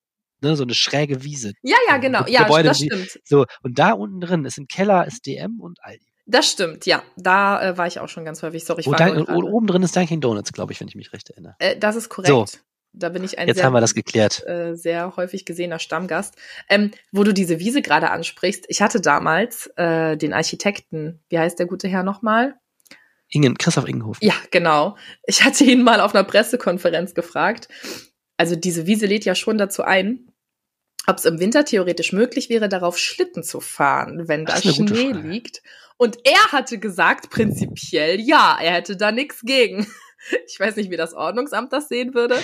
ne, 0.43 0.55
so 0.57 0.63
eine 0.63 0.75
schräge 0.75 1.25
Wiese. 1.25 1.53
Ja, 1.63 1.77
ja, 1.89 1.97
genau. 1.97 2.23
Ge- 2.25 2.35
Ja, 2.35 2.43
Gebäude, 2.45 2.69
das 2.69 2.79
die- 2.79 2.87
stimmt. 2.87 3.21
So, 3.25 3.47
und 3.63 3.79
da 3.79 3.93
unten 3.93 4.21
drin 4.21 4.45
ist 4.45 4.57
im 4.59 4.69
Keller 4.69 5.07
ist 5.07 5.27
DM 5.27 5.61
und 5.61 5.79
Aldi. 5.83 6.05
Das 6.27 6.49
stimmt, 6.51 6.87
ja. 6.87 7.03
Da 7.17 7.61
äh, 7.71 7.77
war 7.79 7.87
ich 7.87 7.99
auch 8.01 8.09
schon 8.09 8.25
ganz 8.25 8.43
häufig. 8.43 8.65
Sorry, 8.65 8.81
ich 8.81 8.87
Und, 8.87 8.99
war 8.99 9.07
dann, 9.09 9.25
und 9.25 9.45
oben 9.45 9.67
drin 9.67 9.83
ist 9.83 9.95
Dunkin' 9.97 10.21
Donuts, 10.23 10.53
glaube 10.55 10.73
ich, 10.73 10.81
wenn 10.81 10.89
ich 10.89 10.95
mich 10.95 11.13
recht 11.13 11.29
erinnere. 11.31 11.55
äh, 11.59 11.77
Das 11.77 11.97
ist 11.97 12.09
korrekt. 12.09 12.29
So. 12.29 12.47
Da 12.97 13.09
bin 13.09 13.25
ich 13.25 13.39
ein 13.39 13.49
Jetzt 13.49 13.57
sehr 13.57 13.67
haben 13.67 13.73
wir 13.73 13.81
das 13.81 13.95
geklärt. 13.95 14.47
äh, 14.47 14.75
sehr 14.75 15.17
häufig 15.17 15.45
gesehener 15.45 15.79
Stammgast. 15.79 16.37
Ähm, 16.69 16.93
wo 17.13 17.25
du 17.25 17.35
diese 17.35 17.59
Wiese 17.59 17.83
gerade 17.83 18.11
ansprichst, 18.11 18.65
ich 18.69 18.81
hatte 18.81 19.01
damals 19.01 19.67
äh, 19.77 20.17
den 20.17 20.33
Architekten, 20.33 21.21
wie 21.29 21.39
heißt 21.39 21.59
der 21.59 21.67
gute 21.67 21.89
Herr 21.89 22.05
nochmal? 22.05 22.55
Ingen, 23.29 23.59
Christoph 23.59 23.89
Ingenhof. 23.89 24.19
Ja, 24.21 24.35
genau. 24.51 24.97
Ich 25.27 25.43
hatte 25.43 25.65
ihn 25.65 25.83
mal 25.83 26.01
auf 26.01 26.15
einer 26.15 26.25
Pressekonferenz 26.25 27.15
gefragt. 27.15 27.69
Also 28.37 28.55
diese 28.55 28.87
Wiese 28.87 29.07
lädt 29.07 29.25
ja 29.25 29.35
schon 29.35 29.59
dazu 29.59 29.83
ein, 29.83 30.31
ob 31.07 31.19
es 31.19 31.25
im 31.25 31.41
Winter 31.41 31.65
theoretisch 31.65 32.13
möglich 32.13 32.49
wäre, 32.49 32.69
darauf 32.69 32.99
Schlitten 32.99 33.43
zu 33.43 33.61
fahren, 33.61 34.29
wenn 34.29 34.45
da 34.45 34.57
Schnee 34.57 35.13
liegt. 35.13 35.63
Und 35.97 36.19
er 36.25 36.53
hatte 36.53 36.79
gesagt, 36.79 37.31
prinzipiell 37.31 38.21
ja, 38.21 38.59
er 38.61 38.73
hätte 38.73 38.97
da 38.97 39.13
nichts 39.13 39.41
gegen. 39.43 39.87
Ich 40.47 40.59
weiß 40.59 40.77
nicht, 40.77 40.91
wie 40.91 40.97
das 40.97 41.15
Ordnungsamt 41.15 41.73
das 41.73 41.89
sehen 41.89 42.15
würde. 42.15 42.39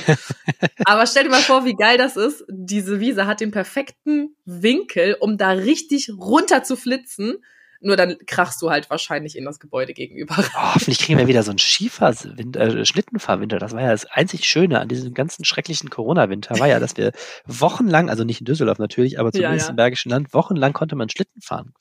Aber 0.84 1.06
stell 1.06 1.24
dir 1.24 1.30
mal 1.30 1.42
vor, 1.42 1.64
wie 1.64 1.74
geil 1.74 1.98
das 1.98 2.16
ist. 2.16 2.44
Diese 2.48 3.00
Wiese 3.00 3.26
hat 3.26 3.40
den 3.40 3.50
perfekten 3.50 4.36
Winkel, 4.44 5.16
um 5.20 5.38
da 5.38 5.50
richtig 5.50 6.10
runter 6.10 6.62
zu 6.62 6.76
flitzen. 6.76 7.44
Nur 7.82 7.96
dann 7.96 8.16
krachst 8.26 8.60
du 8.60 8.70
halt 8.70 8.90
wahrscheinlich 8.90 9.36
in 9.36 9.44
das 9.46 9.58
Gebäude 9.58 9.94
gegenüber. 9.94 10.34
Oh, 10.38 10.74
hoffentlich 10.74 10.98
kriegen 10.98 11.18
wir 11.18 11.26
wieder 11.28 11.42
so 11.42 11.50
einen 11.50 11.58
Schiefer 11.58 12.10
äh, 12.10 12.84
Schlittenfahrwinter. 12.84 13.58
Das 13.58 13.72
war 13.72 13.80
ja 13.80 13.90
das 13.90 14.04
einzig 14.04 14.44
Schöne 14.44 14.80
an 14.80 14.88
diesem 14.88 15.14
ganzen 15.14 15.44
schrecklichen 15.44 15.88
Corona-Winter, 15.88 16.58
war 16.58 16.68
ja, 16.68 16.78
dass 16.78 16.96
wir 16.96 17.12
wochenlang, 17.46 18.10
also 18.10 18.24
nicht 18.24 18.40
in 18.40 18.44
Düsseldorf 18.44 18.78
natürlich, 18.78 19.18
aber 19.18 19.32
zumindest 19.32 19.66
ja. 19.68 19.70
im 19.70 19.76
Bergischen 19.76 20.10
Land, 20.10 20.34
wochenlang 20.34 20.72
konnte 20.74 20.94
man 20.96 21.08
Schlitten 21.08 21.40
fahren. 21.40 21.72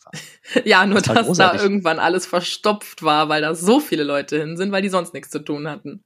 Ja, 0.63 0.85
nur 0.85 1.01
Das 1.01 1.27
dass 1.27 1.37
da 1.37 1.53
irgendwann 1.55 1.99
alles 1.99 2.25
verstopft 2.25 3.03
war, 3.03 3.29
weil 3.29 3.41
da 3.41 3.53
so 3.53 3.79
viele 3.79 4.03
Leute 4.03 4.39
hin 4.39 4.57
sind, 4.57 4.71
weil 4.71 4.81
die 4.81 4.89
sonst 4.89 5.13
nichts 5.13 5.29
zu 5.29 5.39
tun 5.39 5.67
hatten. 5.67 6.03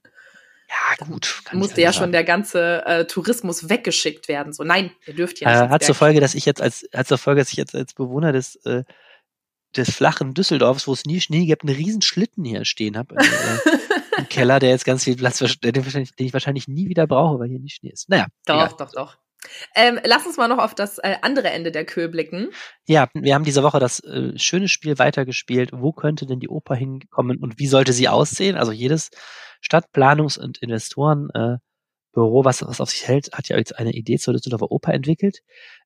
Ja, 0.68 1.06
gut. 1.06 1.42
ich 1.46 1.52
Musste 1.52 1.80
ja 1.80 1.92
sagen. 1.92 2.04
schon 2.04 2.12
der 2.12 2.24
ganze 2.24 2.84
äh, 2.86 3.04
Tourismus 3.06 3.68
weggeschickt 3.68 4.28
werden. 4.28 4.52
So, 4.52 4.64
nein, 4.64 4.90
ihr 5.06 5.14
dürft 5.14 5.38
hier 5.38 5.48
Äh, 5.48 5.62
nicht. 5.62 5.70
hat 5.70 5.84
zur. 5.84 5.94
Folge, 5.94 6.20
dass 6.20 6.34
ich 6.34 6.46
jetzt 6.46 6.60
als, 6.60 6.88
hat 6.92 7.06
zur 7.06 7.18
Folge, 7.18 7.40
dass 7.40 7.50
ich 7.50 7.56
jetzt 7.56 7.74
als 7.74 7.94
Bewohner 7.94 8.32
des, 8.32 8.56
äh, 8.64 8.84
des 9.76 9.94
flachen 9.94 10.34
Düsseldorfs, 10.34 10.86
wo 10.86 10.92
es 10.92 11.04
nie 11.04 11.20
Schnee 11.20 11.46
gibt, 11.46 11.62
einen 11.62 11.74
riesen 11.74 12.02
Schlitten 12.02 12.44
hier 12.44 12.64
stehen 12.64 12.96
habe 12.96 13.16
äh, 13.16 14.18
im 14.18 14.28
Keller, 14.28 14.58
der 14.58 14.70
jetzt 14.70 14.84
ganz 14.84 15.04
viel 15.04 15.16
Platz, 15.16 15.38
den, 15.38 15.84
ich 16.16 16.32
wahrscheinlich 16.32 16.68
nie 16.68 16.88
wieder 16.88 17.06
brauche, 17.06 17.38
weil 17.38 17.48
hier 17.48 17.60
nie 17.60 17.70
Schnee 17.70 17.90
ist. 17.90 18.08
Naja, 18.08 18.26
Doch, 18.46 18.54
egal. 18.54 18.74
doch, 18.78 18.92
doch. 18.92 19.18
Ähm, 19.74 20.00
lass 20.04 20.26
uns 20.26 20.36
mal 20.36 20.48
noch 20.48 20.58
auf 20.58 20.74
das 20.74 20.98
äh, 20.98 21.16
andere 21.22 21.50
Ende 21.50 21.70
der 21.70 21.84
Kö 21.84 22.08
blicken. 22.08 22.50
Ja, 22.86 23.08
wir 23.14 23.34
haben 23.34 23.44
diese 23.44 23.62
Woche 23.62 23.78
das 23.78 24.00
äh, 24.00 24.38
schöne 24.38 24.68
Spiel 24.68 24.98
weitergespielt. 24.98 25.70
Wo 25.72 25.92
könnte 25.92 26.26
denn 26.26 26.40
die 26.40 26.48
Oper 26.48 26.74
hinkommen 26.74 27.38
und 27.38 27.58
wie 27.58 27.66
sollte 27.66 27.92
sie 27.92 28.08
aussehen? 28.08 28.56
Also 28.56 28.72
jedes 28.72 29.10
Stadtplanungs- 29.62 30.38
und 30.38 30.58
Investorenbüro, 30.58 31.60
äh, 32.14 32.44
was, 32.44 32.66
was 32.66 32.80
auf 32.80 32.90
sich 32.90 33.06
hält, 33.06 33.32
hat 33.32 33.48
ja 33.48 33.56
jetzt 33.56 33.78
eine 33.78 33.92
Idee 33.92 34.18
zur 34.18 34.34
Düsseldorfer 34.34 34.70
Oper 34.70 34.94
entwickelt. 34.94 35.40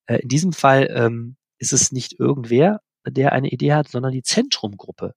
Äh, 0.07 0.19
in 0.21 0.29
diesem 0.29 0.53
Fall 0.53 0.89
ähm, 0.95 1.37
ist 1.59 1.73
es 1.73 1.93
nicht 1.93 2.19
irgendwer, 2.19 2.81
der 3.11 3.33
eine 3.33 3.49
Idee 3.49 3.73
hat, 3.73 3.89
sondern 3.89 4.13
die 4.13 4.23
Zentrumgruppe. 4.23 5.15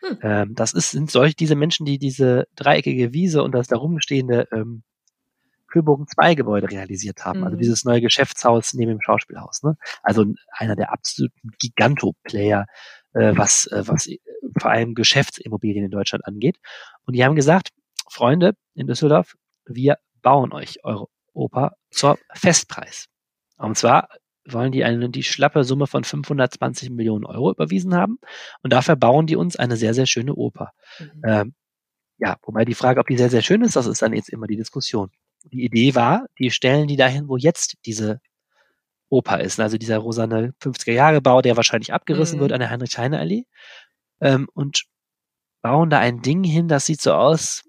Hm. 0.00 0.18
Ähm, 0.22 0.54
das 0.54 0.72
ist, 0.72 0.90
sind 0.90 1.10
solche 1.10 1.34
diese 1.34 1.56
Menschen, 1.56 1.86
die 1.86 1.98
diese 1.98 2.46
dreieckige 2.56 3.12
Wiese 3.12 3.42
und 3.42 3.52
das 3.52 3.68
darum 3.68 4.00
stehende 4.00 4.48
ähm, 4.52 4.82
Kühlbogen 5.74 6.06
2 6.06 6.36
Gebäude 6.36 6.70
realisiert 6.70 7.24
haben. 7.24 7.38
Also 7.38 7.40
mhm. 7.40 7.46
Also 7.46 7.56
dieses 7.56 7.84
neue 7.84 8.00
Geschäftshaus 8.00 8.74
neben 8.74 8.90
dem 8.90 9.00
Schauspielhaus. 9.00 9.64
Ne? 9.64 9.76
Also 10.02 10.24
einer 10.52 10.76
der 10.76 10.92
absoluten 10.92 11.50
Giganto-Player, 11.58 12.66
äh, 13.14 13.32
was, 13.36 13.66
äh, 13.66 13.82
was 13.86 14.06
äh, 14.06 14.18
vor 14.60 14.70
allem 14.70 14.94
Geschäftsimmobilien 14.94 15.84
in 15.84 15.90
Deutschland 15.90 16.24
angeht. 16.26 16.58
Und 17.06 17.16
die 17.16 17.24
haben 17.24 17.34
gesagt, 17.34 17.70
Freunde 18.08 18.54
in 18.74 18.86
Düsseldorf, 18.86 19.34
wir 19.66 19.98
bauen 20.22 20.52
euch 20.52 20.84
eure 20.84 21.08
Oper 21.32 21.72
zur 21.90 22.18
Festpreis. 22.32 23.06
Und 23.56 23.76
zwar 23.76 24.08
wollen 24.46 24.72
die 24.72 24.84
eine, 24.84 25.08
die 25.08 25.22
schlappe 25.22 25.64
Summe 25.64 25.86
von 25.86 26.04
520 26.04 26.90
Millionen 26.90 27.24
Euro 27.24 27.50
überwiesen 27.50 27.94
haben. 27.94 28.18
Und 28.62 28.72
dafür 28.72 28.96
bauen 28.96 29.26
die 29.26 29.36
uns 29.36 29.56
eine 29.56 29.76
sehr, 29.76 29.94
sehr 29.94 30.06
schöne 30.06 30.34
Oper. 30.34 30.72
Mhm. 30.98 31.22
Ähm, 31.24 31.54
ja, 32.18 32.36
wobei 32.42 32.64
die 32.64 32.74
Frage, 32.74 33.00
ob 33.00 33.06
die 33.06 33.16
sehr, 33.16 33.30
sehr 33.30 33.42
schön 33.42 33.62
ist, 33.62 33.76
das 33.76 33.86
ist 33.86 34.02
dann 34.02 34.12
jetzt 34.12 34.28
immer 34.28 34.46
die 34.46 34.56
Diskussion. 34.56 35.10
Die 35.44 35.64
Idee 35.64 35.94
war, 35.94 36.26
die 36.38 36.50
stellen 36.50 36.86
die 36.86 36.96
dahin, 36.96 37.28
wo 37.28 37.36
jetzt 37.36 37.76
diese 37.84 38.20
Oper 39.08 39.40
ist. 39.40 39.60
Also 39.60 39.78
dieser 39.78 39.98
rosane 39.98 40.54
50er-Jahre-Bau, 40.60 41.42
der 41.42 41.56
wahrscheinlich 41.56 41.92
abgerissen 41.92 42.38
mhm. 42.38 42.42
wird 42.42 42.52
an 42.52 42.60
der 42.60 42.70
Heinrich-Heine-Allee. 42.70 43.44
Ähm, 44.20 44.48
und 44.54 44.84
bauen 45.62 45.90
da 45.90 45.98
ein 45.98 46.22
Ding 46.22 46.44
hin, 46.44 46.68
das 46.68 46.86
sieht 46.86 47.00
so 47.00 47.12
aus, 47.12 47.62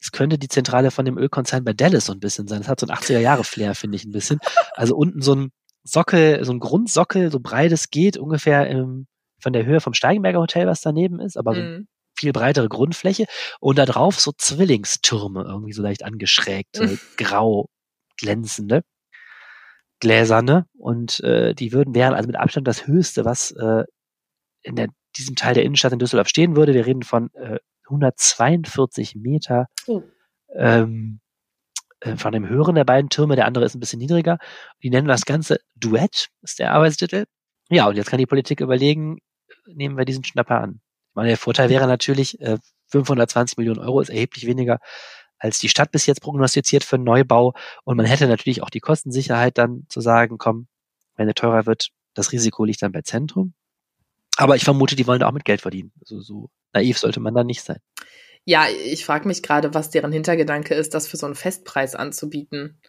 es 0.00 0.12
könnte 0.12 0.38
die 0.38 0.48
Zentrale 0.48 0.90
von 0.90 1.04
dem 1.04 1.18
Ölkonzern 1.18 1.64
bei 1.64 1.72
Dallas 1.72 2.06
so 2.06 2.12
ein 2.12 2.20
bisschen 2.20 2.46
sein. 2.46 2.60
Das 2.60 2.68
hat 2.68 2.80
so 2.80 2.86
ein 2.86 2.94
80er-Jahre-Flair, 2.94 3.74
finde 3.74 3.96
ich 3.96 4.04
ein 4.04 4.12
bisschen. 4.12 4.38
Also 4.74 4.96
unten 4.96 5.22
so 5.22 5.34
ein 5.34 5.50
Sockel, 5.88 6.44
so 6.44 6.52
ein 6.52 6.60
Grundsockel, 6.60 7.30
so 7.30 7.40
breit 7.40 7.72
es 7.72 7.90
geht, 7.90 8.16
ungefähr 8.16 8.68
im, 8.68 9.06
von 9.40 9.52
der 9.52 9.64
Höhe 9.64 9.80
vom 9.80 9.94
Steigenberger 9.94 10.40
Hotel, 10.40 10.66
was 10.66 10.80
daneben 10.80 11.20
ist, 11.20 11.36
aber 11.36 11.54
so 11.54 11.60
mhm. 11.60 11.88
viel 12.16 12.32
breitere 12.32 12.68
Grundfläche 12.68 13.26
und 13.60 13.78
da 13.78 13.86
drauf 13.86 14.20
so 14.20 14.32
Zwillingstürme 14.36 15.44
irgendwie 15.44 15.72
so 15.72 15.82
leicht 15.82 16.04
angeschrägt, 16.04 16.76
so 16.76 16.84
grau 17.16 17.68
glänzende, 18.18 18.82
gläserne 20.00 20.66
und 20.76 21.20
äh, 21.20 21.54
die 21.54 21.72
würden 21.72 21.94
wären 21.94 22.14
also 22.14 22.26
mit 22.26 22.36
Abstand 22.36 22.68
das 22.68 22.86
höchste, 22.86 23.24
was 23.24 23.52
äh, 23.52 23.84
in 24.62 24.76
der, 24.76 24.88
diesem 25.16 25.36
Teil 25.36 25.54
der 25.54 25.64
Innenstadt 25.64 25.92
in 25.92 25.98
Düsseldorf 25.98 26.28
stehen 26.28 26.56
würde. 26.56 26.74
Wir 26.74 26.86
reden 26.86 27.02
von 27.02 27.30
äh, 27.34 27.58
142 27.84 29.14
Meter. 29.16 29.66
Oh. 29.86 30.02
Ähm, 30.54 31.20
äh, 32.00 32.16
von 32.16 32.32
dem 32.32 32.48
höheren 32.48 32.74
der 32.74 32.84
beiden 32.84 33.10
Türme, 33.10 33.36
der 33.36 33.46
andere 33.46 33.64
ist 33.64 33.74
ein 33.74 33.80
bisschen 33.80 33.98
niedriger. 33.98 34.38
Die 34.82 34.90
nennen 34.90 35.08
das 35.08 35.24
Ganze 35.24 35.60
Duett, 35.76 36.28
ist 36.42 36.58
der 36.58 36.72
Arbeitstitel. 36.72 37.26
Ja, 37.70 37.88
und 37.88 37.96
jetzt 37.96 38.10
kann 38.10 38.18
die 38.18 38.26
Politik 38.26 38.60
überlegen, 38.60 39.18
nehmen 39.66 39.96
wir 39.96 40.04
diesen 40.04 40.24
Schnapper 40.24 40.60
an. 40.60 40.80
Ich 41.10 41.14
meine, 41.14 41.28
der 41.28 41.36
Vorteil 41.36 41.68
wäre 41.68 41.86
natürlich, 41.86 42.40
äh, 42.40 42.58
520 42.90 43.58
Millionen 43.58 43.80
Euro 43.80 44.00
ist 44.00 44.08
erheblich 44.08 44.46
weniger, 44.46 44.78
als 45.38 45.58
die 45.58 45.68
Stadt 45.68 45.92
bis 45.92 46.06
jetzt 46.06 46.22
prognostiziert 46.22 46.84
für 46.84 46.96
einen 46.96 47.04
Neubau. 47.04 47.54
Und 47.84 47.96
man 47.96 48.06
hätte 48.06 48.26
natürlich 48.26 48.62
auch 48.62 48.70
die 48.70 48.80
Kostensicherheit 48.80 49.58
dann 49.58 49.86
zu 49.88 50.00
sagen, 50.00 50.38
komm, 50.38 50.68
wenn 51.16 51.28
er 51.28 51.34
teurer 51.34 51.66
wird, 51.66 51.88
das 52.14 52.32
Risiko 52.32 52.64
liegt 52.64 52.82
dann 52.82 52.92
bei 52.92 53.02
Zentrum. 53.02 53.54
Aber 54.36 54.56
ich 54.56 54.64
vermute, 54.64 54.96
die 54.96 55.06
wollen 55.06 55.22
auch 55.22 55.32
mit 55.32 55.44
Geld 55.44 55.60
verdienen. 55.60 55.92
Also 56.00 56.20
so 56.20 56.50
naiv 56.72 56.98
sollte 56.98 57.20
man 57.20 57.34
da 57.34 57.44
nicht 57.44 57.62
sein. 57.62 57.80
Ja, 58.48 58.64
ich 58.66 59.04
frage 59.04 59.28
mich 59.28 59.42
gerade, 59.42 59.74
was 59.74 59.90
deren 59.90 60.10
Hintergedanke 60.10 60.72
ist, 60.74 60.94
das 60.94 61.06
für 61.06 61.18
so 61.18 61.26
einen 61.26 61.34
Festpreis 61.34 61.94
anzubieten. 61.94 62.80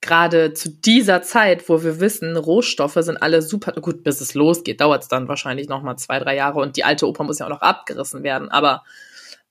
Gerade 0.00 0.54
zu 0.54 0.70
dieser 0.70 1.20
Zeit, 1.20 1.68
wo 1.68 1.82
wir 1.84 2.00
wissen, 2.00 2.34
Rohstoffe 2.34 2.96
sind 3.00 3.18
alle 3.18 3.42
super 3.42 3.72
gut, 3.72 4.04
bis 4.04 4.22
es 4.22 4.32
losgeht, 4.32 4.80
dauert 4.80 5.02
es 5.02 5.08
dann 5.08 5.28
wahrscheinlich 5.28 5.68
noch 5.68 5.82
mal 5.82 5.98
zwei, 5.98 6.18
drei 6.18 6.34
Jahre 6.34 6.60
und 6.60 6.78
die 6.78 6.84
alte 6.84 7.06
Oper 7.06 7.24
muss 7.24 7.38
ja 7.38 7.44
auch 7.44 7.50
noch 7.50 7.60
abgerissen 7.60 8.22
werden. 8.22 8.48
Aber 8.48 8.84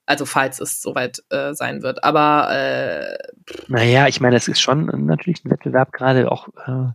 also 0.07 0.25
falls 0.25 0.59
es 0.59 0.81
soweit 0.81 1.21
äh, 1.29 1.53
sein 1.53 1.83
wird. 1.83 2.03
Aber 2.03 2.49
äh, 2.51 3.15
naja, 3.67 4.07
ich 4.07 4.21
meine, 4.21 4.37
es 4.37 4.47
ist 4.47 4.61
schon 4.61 4.87
natürlich 5.05 5.45
ein 5.45 5.51
Wettbewerb 5.51 5.93
gerade 5.93 6.31
auch. 6.31 6.47
Äh, 6.65 6.93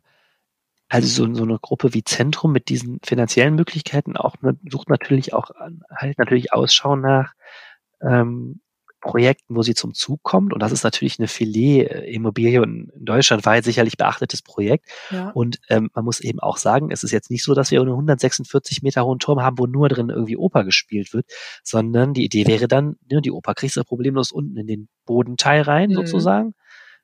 also 0.89 1.07
so, 1.07 1.33
so 1.35 1.45
eine 1.45 1.61
Gruppe 1.61 1.95
wie 1.95 2.03
Zentrum 2.03 2.51
mit 2.51 2.69
diesen 2.69 2.99
finanziellen 3.05 3.55
Möglichkeiten 3.55 4.17
auch 4.17 4.35
ne, 4.43 4.59
sucht 4.69 4.89
natürlich 4.89 5.35
auch 5.35 5.53
halt 5.95 6.19
natürlich 6.19 6.53
Ausschau 6.53 6.97
nach 6.97 7.35
ähm, 8.03 8.61
Projekten, 9.01 9.57
wo 9.57 9.63
sie 9.63 9.75
zum 9.75 9.95
Zug 9.95 10.23
kommt. 10.23 10.53
Und 10.53 10.61
das 10.61 10.73
ist 10.73 10.85
natürlich 10.85 11.19
eine 11.19 11.29
Filet-Immobilie 11.29 12.61
und 12.61 12.91
in 12.91 13.05
Deutschland 13.05 13.47
war 13.47 13.61
sicherlich 13.63 13.97
beachtetes 13.97 14.43
Projekt. 14.43 14.89
Ja. 15.11 15.31
Und 15.31 15.59
ähm, 15.69 15.91
man 15.95 16.05
muss 16.05 16.21
eben 16.21 16.39
auch 16.39 16.59
sagen, 16.59 16.91
es 16.91 17.03
ist 17.03 17.11
jetzt 17.11 17.31
nicht 17.31 17.43
so, 17.43 17.55
dass 17.55 17.71
wir 17.71 17.81
einen 17.81 17.91
146 17.91 18.83
Meter 18.83 19.05
hohen 19.05 19.19
Turm 19.19 19.41
haben, 19.41 19.59
wo 19.59 19.67
nur 19.67 19.89
drin 19.89 20.11
irgendwie 20.11 20.37
Oper 20.37 20.65
gespielt 20.65 21.15
wird, 21.15 21.27
sondern 21.65 22.13
die 22.13 22.25
Idee 22.25 22.47
wäre 22.47 22.69
dann, 22.69 22.97
ne, 23.11 23.23
die 23.23 23.33
Oper 23.33 23.55
kriegst 23.55 23.77
du 23.77 23.85
problemlos 23.85 24.33
unten 24.33 24.57
in 24.59 24.67
den 24.67 24.89
Bodenteil 25.07 25.63
rein 25.63 25.91
mhm. 25.91 25.95
sozusagen. 25.95 26.55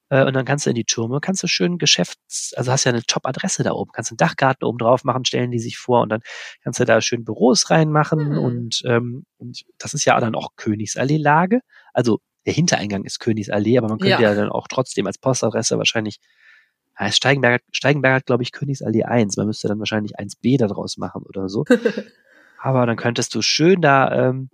Äh, 0.09 0.25
und 0.25 0.35
dann 0.35 0.45
kannst 0.45 0.67
du 0.67 0.71
in 0.71 0.77
die 0.77 0.85
Türme, 0.85 1.21
kannst 1.21 1.43
du 1.43 1.47
schön 1.47 1.79
Geschäfts-, 1.79 2.55
also 2.55 2.73
hast 2.73 2.85
ja 2.85 2.93
eine 2.93 3.03
Top-Adresse 3.03 3.63
da 3.63 3.73
oben, 3.73 3.91
kannst 3.93 4.11
einen 4.13 4.19
Dachgarten 4.19 4.65
oben 4.65 4.79
drauf 4.79 5.05
machen, 5.05 5.25
stellen 5.25 5.51
die 5.51 5.59
sich 5.59 5.79
vor 5.79 6.03
und 6.03 6.11
dann 6.11 6.21
kannst 6.63 6.81
du 6.81 6.85
da 6.85 7.01
schön 7.01 7.25
Büros 7.25 7.71
reinmachen 7.71 8.31
mhm. 8.31 8.39
und, 8.39 8.83
ähm, 8.87 9.27
und 9.39 9.63
das 9.79 9.95
ist 9.95 10.05
ja 10.05 10.19
dann 10.21 10.35
auch 10.35 10.51
Königsallee-Lage. 10.57 11.61
Also 11.93 12.21
der 12.47 12.55
Hintereingang 12.55 13.05
ist 13.05 13.19
Königsallee, 13.19 13.79
aber 13.79 13.89
man 13.89 13.99
könnte 13.99 14.23
ja, 14.23 14.31
ja 14.31 14.35
dann 14.35 14.51
auch 14.51 14.69
trotzdem 14.69 15.07
als 15.07 15.19
Postadresse 15.19 15.79
wahrscheinlich 15.79 16.19
ja, 16.99 17.11
Steigenberg, 17.11 17.63
Steigenberg 17.73 18.15
hat, 18.15 18.27
glaube 18.27 18.43
ich, 18.43 18.53
Königsallee 18.53 19.05
1. 19.05 19.37
Man 19.37 19.47
müsste 19.47 19.69
dann 19.69 19.79
wahrscheinlich 19.79 20.19
1b 20.19 20.59
daraus 20.59 20.97
machen 20.97 21.23
oder 21.29 21.49
so. 21.49 21.65
aber 22.59 22.87
dann 22.87 22.97
könntest 22.97 23.35
du 23.35 23.43
schön 23.43 23.83
da, 23.83 24.29
ähm, 24.29 24.51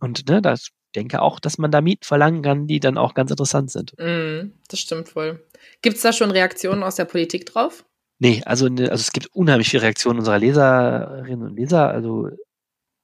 und 0.00 0.28
ne, 0.28 0.40
das 0.40 0.70
denke 0.92 1.22
auch, 1.22 1.40
dass 1.40 1.58
man 1.58 1.70
da 1.70 1.80
Mieten 1.80 2.04
verlangen 2.04 2.42
kann, 2.42 2.66
die 2.66 2.80
dann 2.80 2.98
auch 2.98 3.14
ganz 3.14 3.30
interessant 3.30 3.70
sind. 3.70 3.94
Mm, 3.98 4.52
das 4.68 4.80
stimmt 4.80 5.14
wohl. 5.16 5.44
Gibt 5.80 5.96
es 5.96 6.02
da 6.02 6.12
schon 6.12 6.30
Reaktionen 6.30 6.82
aus 6.82 6.96
der 6.96 7.04
Politik 7.04 7.46
drauf? 7.46 7.84
Nee, 8.18 8.42
also, 8.44 8.68
ne, 8.68 8.90
also 8.90 9.00
es 9.00 9.12
gibt 9.12 9.28
unheimlich 9.34 9.68
viele 9.68 9.82
Reaktionen 9.82 10.20
unserer 10.20 10.38
Leserinnen 10.38 11.42
und 11.42 11.56
Leser. 11.56 11.88
Also 11.88 12.28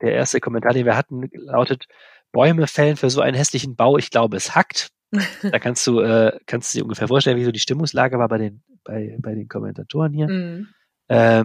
der 0.01 0.13
erste 0.13 0.41
Kommentar, 0.41 0.75
den 0.75 0.87
wir 0.87 0.97
hatten, 0.97 1.29
lautet, 1.33 1.87
Bäume 2.31 2.67
fällen 2.67 2.97
für 2.97 3.11
so 3.11 3.21
einen 3.21 3.37
hässlichen 3.37 3.75
Bau, 3.75 3.99
ich 3.99 4.11
glaube, 4.11 4.37
es 4.37 4.55
hackt. 4.55 4.91
da 5.43 5.59
kannst 5.59 5.87
du, 5.87 6.01
äh, 6.01 6.39
kannst 6.47 6.73
du 6.73 6.79
dir 6.79 6.85
ungefähr 6.85 7.09
vorstellen, 7.09 7.39
wie 7.39 7.45
so 7.45 7.51
die 7.51 7.61
Stimmungslage 7.61 8.19
war 8.19 8.29
bei 8.29 8.39
den, 8.39 8.63
bei, 8.85 9.17
bei 9.21 9.35
den 9.35 9.49
Kommentatoren 9.49 10.13
hier. 10.13 10.29
Mm. 10.29 10.69
Äh, 11.09 11.45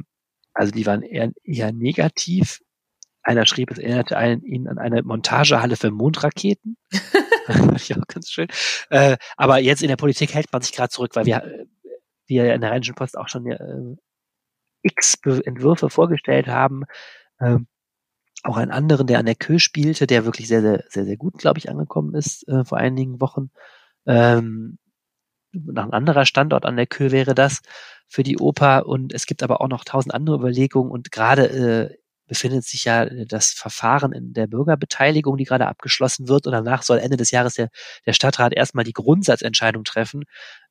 also 0.54 0.72
die 0.72 0.86
waren 0.86 1.02
eher, 1.02 1.32
eher 1.44 1.72
negativ. 1.72 2.60
Einer 3.24 3.46
schrieb, 3.46 3.72
es 3.72 3.78
erinnerte 3.78 4.18
einen, 4.18 4.44
ihn 4.44 4.68
an 4.68 4.78
eine 4.78 5.02
Montagehalle 5.02 5.76
für 5.76 5.92
Mondraketen. 5.92 6.78
ja, 7.88 7.98
ganz 8.08 8.30
schön. 8.30 8.48
Äh, 8.90 9.18
aber 9.38 9.60
jetzt 9.60 9.82
in 9.82 9.90
der 9.90 9.96
Politik 9.96 10.34
hält 10.34 10.52
man 10.52 10.62
sich 10.62 10.72
gerade 10.72 10.90
zurück, 10.90 11.16
weil 11.16 11.26
wir, 11.26 11.66
wir 12.28 12.54
in 12.54 12.62
der 12.62 12.72
Rheinischen 12.72 12.96
Post 12.96 13.18
auch 13.18 13.28
schon 13.28 13.46
äh, 13.48 13.96
x 14.82 15.18
Entwürfe 15.46 15.90
vorgestellt 15.90 16.48
haben. 16.48 16.84
Ähm, 17.40 17.68
auch 18.44 18.58
einen 18.58 18.72
anderen, 18.72 19.08
der 19.08 19.20
an 19.20 19.26
der 19.26 19.36
Kö 19.36 19.58
spielte, 19.60 20.06
der 20.06 20.26
wirklich 20.26 20.48
sehr, 20.48 20.62
sehr, 20.62 20.84
sehr, 20.90 21.06
sehr 21.06 21.18
gut, 21.18 21.38
glaube 21.38 21.60
ich, 21.60 21.70
angekommen 21.70 22.14
ist 22.14 22.48
äh, 22.48 22.66
vor 22.66 22.78
einigen 22.78 23.22
Wochen. 23.22 23.52
Ähm, 24.06 24.78
noch 25.54 25.84
ein 25.84 25.94
anderer 25.94 26.26
Standort 26.26 26.66
an 26.66 26.76
der 26.76 26.88
Kö 26.88 27.12
wäre 27.12 27.36
das 27.36 27.62
für 28.08 28.24
die 28.24 28.38
Oper 28.38 28.86
und 28.86 29.14
es 29.14 29.26
gibt 29.26 29.44
aber 29.44 29.62
auch 29.62 29.70
noch 29.70 29.86
tausend 29.86 30.14
andere 30.14 30.36
Überlegungen 30.36 30.92
und 30.92 31.12
gerade 31.12 31.50
äh, 31.50 31.98
befindet 32.28 32.64
sich 32.66 32.86
ja 32.86 33.04
äh, 33.04 33.26
das 33.26 33.52
Verfahren 33.52 34.12
in 34.12 34.34
der 34.34 34.48
Bürgerbeteiligung, 34.48 35.38
die 35.38 35.46
gerade 35.46 35.68
abgeschlossen 35.68 36.28
wird. 36.28 36.48
Und 36.48 36.54
danach 36.54 36.84
soll 36.84 37.00
Ende 37.00 37.18
des 37.18 37.32
Jahres 37.32 37.56
der, 37.56 37.70
der 38.06 38.14
Stadtrat 38.14 38.54
erstmal 38.54 38.86
die 38.86 38.94
Grundsatzentscheidung 38.94 39.84
treffen, 39.84 40.24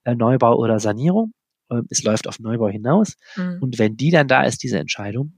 äh, 0.04 0.14
Neubau 0.14 0.56
oder 0.56 0.80
Sanierung. 0.80 1.32
Ähm, 1.70 1.86
es 1.90 2.02
läuft 2.02 2.28
auf 2.28 2.38
Neubau 2.38 2.68
hinaus. 2.68 3.16
Mhm. 3.36 3.58
Und 3.60 3.78
wenn 3.78 3.96
die 3.96 4.10
dann 4.10 4.28
da 4.28 4.44
ist, 4.44 4.62
diese 4.62 4.78
Entscheidung, 4.78 5.32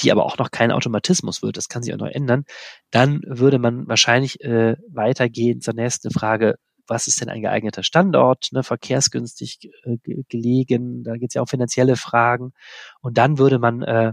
die 0.00 0.12
aber 0.12 0.24
auch 0.24 0.38
noch 0.38 0.50
kein 0.50 0.72
Automatismus 0.72 1.42
wird, 1.42 1.56
das 1.56 1.68
kann 1.68 1.82
sich 1.82 1.92
auch 1.92 1.98
noch 1.98 2.06
ändern, 2.06 2.44
dann 2.90 3.20
würde 3.26 3.58
man 3.58 3.86
wahrscheinlich 3.88 4.40
äh, 4.42 4.76
weitergehen 4.88 5.60
zur 5.60 5.74
nächsten 5.74 6.10
Frage, 6.10 6.56
was 6.86 7.06
ist 7.06 7.20
denn 7.20 7.28
ein 7.28 7.40
geeigneter 7.40 7.84
Standort, 7.84 8.48
ne, 8.52 8.62
verkehrsgünstig 8.62 9.70
äh, 9.84 9.96
gelegen, 10.28 11.04
da 11.04 11.16
geht 11.16 11.30
es 11.30 11.34
ja 11.34 11.42
auch 11.42 11.48
finanzielle 11.48 11.96
Fragen. 11.96 12.52
Und 13.00 13.16
dann 13.16 13.38
würde 13.38 13.58
man 13.58 13.82
äh, 13.82 14.12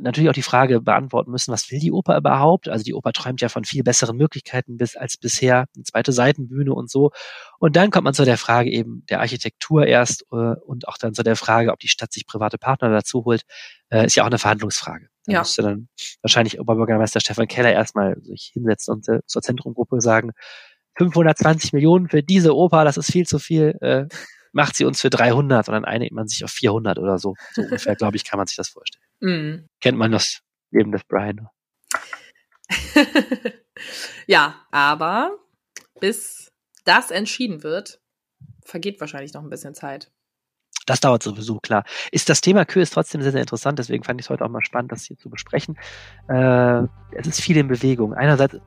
natürlich 0.00 0.28
auch 0.30 0.34
die 0.34 0.42
Frage 0.42 0.80
beantworten 0.80 1.30
müssen, 1.30 1.52
was 1.52 1.70
will 1.70 1.78
die 1.78 1.92
Oper 1.92 2.16
überhaupt? 2.16 2.68
Also 2.68 2.84
die 2.84 2.94
Oper 2.94 3.12
träumt 3.12 3.40
ja 3.40 3.48
von 3.48 3.64
viel 3.64 3.82
besseren 3.82 4.16
Möglichkeiten 4.16 4.76
bis, 4.76 4.96
als 4.96 5.16
bisher, 5.16 5.66
eine 5.74 5.84
zweite 5.84 6.12
Seitenbühne 6.12 6.72
und 6.72 6.90
so. 6.90 7.10
Und 7.58 7.76
dann 7.76 7.90
kommt 7.90 8.04
man 8.04 8.14
zu 8.14 8.24
der 8.24 8.38
Frage 8.38 8.70
eben 8.70 9.04
der 9.08 9.20
Architektur 9.20 9.86
erst 9.86 10.22
äh, 10.32 10.36
und 10.66 10.88
auch 10.88 10.98
dann 10.98 11.14
zu 11.14 11.22
der 11.22 11.36
Frage, 11.36 11.72
ob 11.72 11.78
die 11.78 11.88
Stadt 11.88 12.12
sich 12.12 12.26
private 12.26 12.58
Partner 12.58 12.90
dazu 12.90 13.24
holt, 13.24 13.42
äh, 13.90 14.06
ist 14.06 14.16
ja 14.16 14.22
auch 14.22 14.28
eine 14.28 14.38
Verhandlungsfrage. 14.38 15.08
Da 15.26 15.32
Ja. 15.32 15.38
müsste 15.40 15.62
dann 15.62 15.88
wahrscheinlich 16.22 16.60
Oberbürgermeister 16.60 17.20
Stefan 17.20 17.48
Keller 17.48 17.72
erstmal 17.72 18.16
sich 18.22 18.50
hinsetzen 18.52 18.94
und 18.94 19.08
äh, 19.08 19.20
zur 19.26 19.42
Zentrumgruppe 19.42 20.00
sagen, 20.00 20.32
520 20.98 21.72
Millionen 21.72 22.08
für 22.08 22.22
diese 22.22 22.54
Oper, 22.56 22.84
das 22.84 22.96
ist 22.96 23.10
viel 23.12 23.26
zu 23.26 23.38
viel, 23.38 23.76
äh, 23.80 24.06
macht 24.52 24.76
sie 24.76 24.84
uns 24.86 25.00
für 25.02 25.10
300 25.10 25.68
und 25.68 25.74
dann 25.74 25.84
einigt 25.84 26.12
man 26.12 26.28
sich 26.28 26.42
auf 26.44 26.50
400 26.50 26.98
oder 26.98 27.18
so. 27.18 27.34
So 27.52 27.62
ungefähr, 27.62 27.94
glaube 27.96 28.16
ich, 28.16 28.24
kann 28.24 28.38
man 28.38 28.46
sich 28.46 28.56
das 28.56 28.68
vorstellen. 28.68 29.04
Mm. 29.20 29.66
Kennt 29.80 29.98
man 29.98 30.12
das 30.12 30.40
Leben 30.70 30.92
des 30.92 31.04
Brian. 31.04 31.48
ja, 34.26 34.66
aber 34.70 35.38
bis 36.00 36.52
das 36.84 37.10
entschieden 37.10 37.62
wird, 37.62 38.00
vergeht 38.64 39.00
wahrscheinlich 39.00 39.32
noch 39.34 39.42
ein 39.42 39.50
bisschen 39.50 39.74
Zeit. 39.74 40.10
Das 40.86 41.00
dauert 41.00 41.22
sowieso, 41.22 41.58
klar. 41.58 41.84
Ist 42.12 42.28
das 42.28 42.40
Thema 42.40 42.64
Kö 42.64 42.80
ist 42.80 42.92
trotzdem 42.92 43.20
sehr, 43.20 43.32
sehr 43.32 43.40
interessant, 43.40 43.78
deswegen 43.78 44.04
fand 44.04 44.20
ich 44.20 44.26
es 44.26 44.30
heute 44.30 44.44
auch 44.44 44.48
mal 44.48 44.64
spannend, 44.64 44.92
das 44.92 45.04
hier 45.04 45.16
zu 45.16 45.28
besprechen. 45.28 45.76
Äh, 46.28 46.82
es 47.12 47.26
ist 47.26 47.40
viel 47.40 47.56
in 47.56 47.66
Bewegung. 47.66 48.14
Einerseits, 48.14 48.54
äh, 48.54 48.60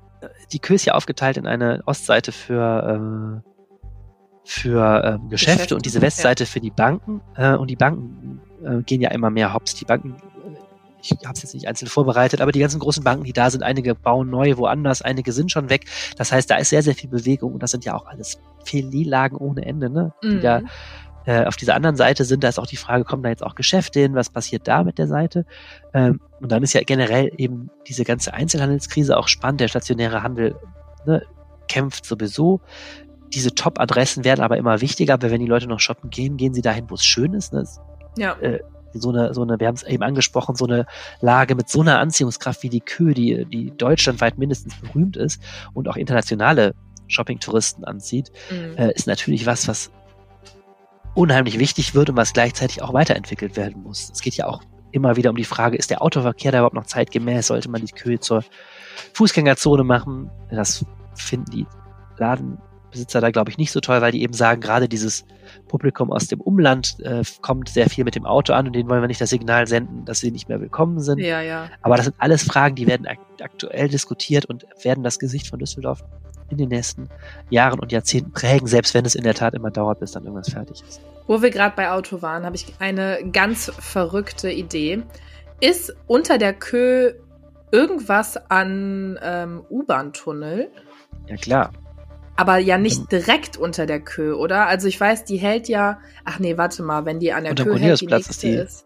die 0.51 0.59
Kö 0.59 0.75
ist 0.75 0.85
ja 0.85 0.95
aufgeteilt 0.95 1.37
in 1.37 1.47
eine 1.47 1.81
Ostseite 1.85 2.33
für, 2.33 3.41
äh, 3.45 3.49
für 4.43 5.03
ähm, 5.05 5.29
Geschäfte, 5.29 5.53
Geschäfte, 5.53 5.75
und 5.75 5.85
diese 5.85 6.01
Westseite 6.01 6.45
für 6.45 6.59
die 6.59 6.71
Banken. 6.71 7.21
Äh, 7.35 7.55
und 7.55 7.69
die 7.69 7.77
Banken 7.77 8.41
äh, 8.65 8.81
gehen 8.83 8.99
ja 8.99 9.11
immer 9.11 9.29
mehr 9.29 9.53
hops. 9.53 9.75
Die 9.75 9.85
Banken, 9.85 10.17
ich 11.01 11.11
habe 11.23 11.33
es 11.33 11.43
jetzt 11.43 11.53
nicht 11.53 11.67
einzeln 11.67 11.87
vorbereitet, 11.87 12.41
aber 12.41 12.51
die 12.51 12.59
ganzen 12.59 12.79
großen 12.79 13.03
Banken, 13.03 13.23
die 13.23 13.33
da 13.33 13.49
sind, 13.49 13.63
einige 13.63 13.95
bauen 13.95 14.29
neu 14.29 14.57
woanders, 14.57 15.01
einige 15.01 15.31
sind 15.31 15.51
schon 15.51 15.69
weg. 15.69 15.85
Das 16.17 16.31
heißt, 16.31 16.49
da 16.49 16.57
ist 16.57 16.69
sehr, 16.69 16.83
sehr 16.83 16.95
viel 16.95 17.09
Bewegung 17.09 17.53
und 17.53 17.63
das 17.63 17.71
sind 17.71 17.85
ja 17.85 17.95
auch 17.95 18.05
alles 18.05 18.39
Filillagen 18.63 19.37
ohne 19.37 19.65
Ende, 19.65 19.89
ne? 19.89 20.13
Die 20.23 20.27
Mhm. 20.27 20.41
da 20.41 20.61
äh, 21.25 21.45
auf 21.45 21.57
dieser 21.57 21.75
anderen 21.75 21.95
Seite 21.95 22.25
sind, 22.25 22.43
da 22.43 22.47
ist 22.47 22.59
auch 22.59 22.65
die 22.65 22.77
Frage, 22.77 23.03
kommen 23.03 23.23
da 23.23 23.29
jetzt 23.29 23.43
auch 23.43 23.55
Geschäfte 23.55 23.99
hin, 23.99 24.15
was 24.15 24.29
passiert 24.29 24.67
da 24.67 24.83
mit 24.83 24.97
der 24.97 25.07
Seite? 25.07 25.45
Ähm, 25.93 26.21
und 26.39 26.51
dann 26.51 26.63
ist 26.63 26.73
ja 26.73 26.81
generell 26.81 27.31
eben 27.37 27.69
diese 27.87 28.03
ganze 28.03 28.33
Einzelhandelskrise 28.33 29.17
auch 29.17 29.27
spannend. 29.27 29.61
Der 29.61 29.67
stationäre 29.67 30.23
Handel 30.23 30.55
ne, 31.05 31.21
kämpft 31.67 32.05
sowieso. 32.05 32.61
Diese 33.33 33.53
Top-Adressen 33.53 34.23
werden 34.23 34.41
aber 34.41 34.57
immer 34.57 34.81
wichtiger, 34.81 35.13
aber 35.15 35.29
wenn 35.29 35.41
die 35.41 35.45
Leute 35.45 35.67
noch 35.67 35.79
shoppen 35.79 36.09
gehen, 36.09 36.37
gehen 36.37 36.53
sie 36.53 36.63
dahin, 36.63 36.89
wo 36.89 36.95
es 36.95 37.05
schön 37.05 37.33
ist. 37.33 37.53
Ne? 37.53 37.63
Ja. 38.17 38.35
So 38.93 39.09
eine, 39.09 39.33
so 39.33 39.41
eine, 39.41 39.59
wir 39.59 39.67
haben 39.67 39.75
es 39.75 39.83
eben 39.83 40.03
angesprochen, 40.03 40.55
so 40.55 40.65
eine 40.65 40.85
Lage 41.21 41.55
mit 41.55 41.69
so 41.69 41.81
einer 41.81 41.99
Anziehungskraft 41.99 42.63
wie 42.63 42.69
die 42.69 42.81
Kö, 42.81 43.13
die, 43.13 43.45
die 43.45 43.71
deutschlandweit 43.75 44.37
mindestens 44.37 44.75
berühmt 44.75 45.17
ist 45.17 45.41
und 45.73 45.87
auch 45.87 45.95
internationale 45.95 46.73
Shopping-Touristen 47.07 47.83
anzieht, 47.85 48.31
Mm. 48.51 48.77
äh, 48.77 48.91
ist 48.93 49.07
natürlich 49.07 49.45
was, 49.45 49.67
was 49.67 49.91
unheimlich 51.15 51.59
wichtig 51.59 51.95
wird 51.95 52.09
und 52.09 52.17
was 52.17 52.33
gleichzeitig 52.33 52.81
auch 52.81 52.93
weiterentwickelt 52.93 53.57
werden 53.57 53.83
muss. 53.83 54.09
Es 54.11 54.21
geht 54.21 54.35
ja 54.35 54.45
auch 54.47 54.61
immer 54.91 55.15
wieder 55.15 55.29
um 55.29 55.35
die 55.35 55.43
Frage, 55.43 55.77
ist 55.77 55.89
der 55.89 56.01
Autoverkehr 56.01 56.51
da 56.51 56.59
überhaupt 56.59 56.75
noch 56.75 56.85
zeitgemäß? 56.85 57.47
Sollte 57.47 57.69
man 57.69 57.85
die 57.85 57.91
Kühe 57.91 58.19
zur 58.19 58.43
Fußgängerzone 59.13 59.83
machen? 59.83 60.29
Das 60.49 60.85
finden 61.15 61.51
die 61.51 61.65
Ladenbesitzer 62.89 63.21
da, 63.21 63.31
glaube 63.31 63.51
ich, 63.51 63.57
nicht 63.57 63.71
so 63.71 63.79
toll, 63.79 64.01
weil 64.01 64.11
die 64.11 64.23
eben 64.23 64.33
sagen, 64.33 64.61
gerade 64.61 64.89
dieses 64.89 65.25
Publikum 65.67 66.11
aus 66.11 66.27
dem 66.27 66.41
Umland 66.41 66.97
äh, 67.01 67.23
kommt 67.41 67.69
sehr 67.69 67.89
viel 67.89 68.03
mit 68.03 68.15
dem 68.15 68.25
Auto 68.25 68.53
an 68.53 68.67
und 68.67 68.73
denen 68.73 68.89
wollen 68.89 69.01
wir 69.01 69.07
nicht 69.07 69.21
das 69.21 69.29
Signal 69.29 69.67
senden, 69.67 70.05
dass 70.05 70.19
sie 70.19 70.31
nicht 70.31 70.49
mehr 70.49 70.59
willkommen 70.59 70.99
sind. 70.99 71.19
Ja, 71.19 71.41
ja. 71.41 71.69
Aber 71.81 71.95
das 71.95 72.05
sind 72.05 72.15
alles 72.19 72.43
Fragen, 72.43 72.75
die 72.75 72.87
werden 72.87 73.07
ak 73.07 73.19
aktuell 73.41 73.87
diskutiert 73.87 74.43
und 74.43 74.65
werden 74.83 75.01
das 75.01 75.17
Gesicht 75.17 75.47
von 75.47 75.59
Düsseldorf 75.59 76.03
in 76.49 76.57
den 76.57 76.67
nächsten 76.67 77.07
Jahren 77.49 77.79
und 77.79 77.93
Jahrzehnten 77.93 78.33
prägen, 78.33 78.67
selbst 78.67 78.93
wenn 78.93 79.05
es 79.05 79.15
in 79.15 79.23
der 79.23 79.33
Tat 79.33 79.53
immer 79.53 79.71
dauert, 79.71 80.01
bis 80.01 80.11
dann 80.11 80.25
irgendwas 80.25 80.49
fertig 80.49 80.81
ist. 80.81 80.99
Wo 81.25 81.41
wir 81.41 81.49
gerade 81.49 81.73
bei 81.73 81.89
Auto 81.89 82.21
waren, 82.21 82.45
habe 82.45 82.57
ich 82.57 82.65
eine 82.79 83.19
ganz 83.31 83.71
verrückte 83.79 84.51
Idee. 84.51 85.03
Ist 85.61 85.95
unter 86.05 86.37
der 86.37 86.51
Kö 86.51 87.13
irgendwas 87.71 88.35
an 88.49 89.17
ähm, 89.23 89.63
U-Bahn-Tunnel? 89.69 90.69
Ja 91.27 91.37
klar. 91.37 91.71
Aber 92.39 92.57
ja 92.57 92.77
nicht 92.77 93.11
direkt 93.11 93.57
unter 93.57 93.85
der 93.85 93.99
Kö, 93.99 94.33
oder? 94.33 94.67
Also 94.67 94.87
ich 94.87 94.99
weiß, 94.99 95.25
die 95.25 95.37
hält 95.37 95.67
ja. 95.67 95.99
Ach 96.25 96.39
nee, 96.39 96.57
warte 96.57 96.83
mal, 96.83 97.05
wenn 97.05 97.19
die 97.19 97.33
an 97.33 97.43
der 97.43 97.51
Unterm 97.51 97.67
Kö 97.67 97.77
hält, 97.79 98.01
die 98.01 98.05
nächste 98.07 98.31
ist 98.31 98.43
die- 98.43 98.49
ist. 98.53 98.85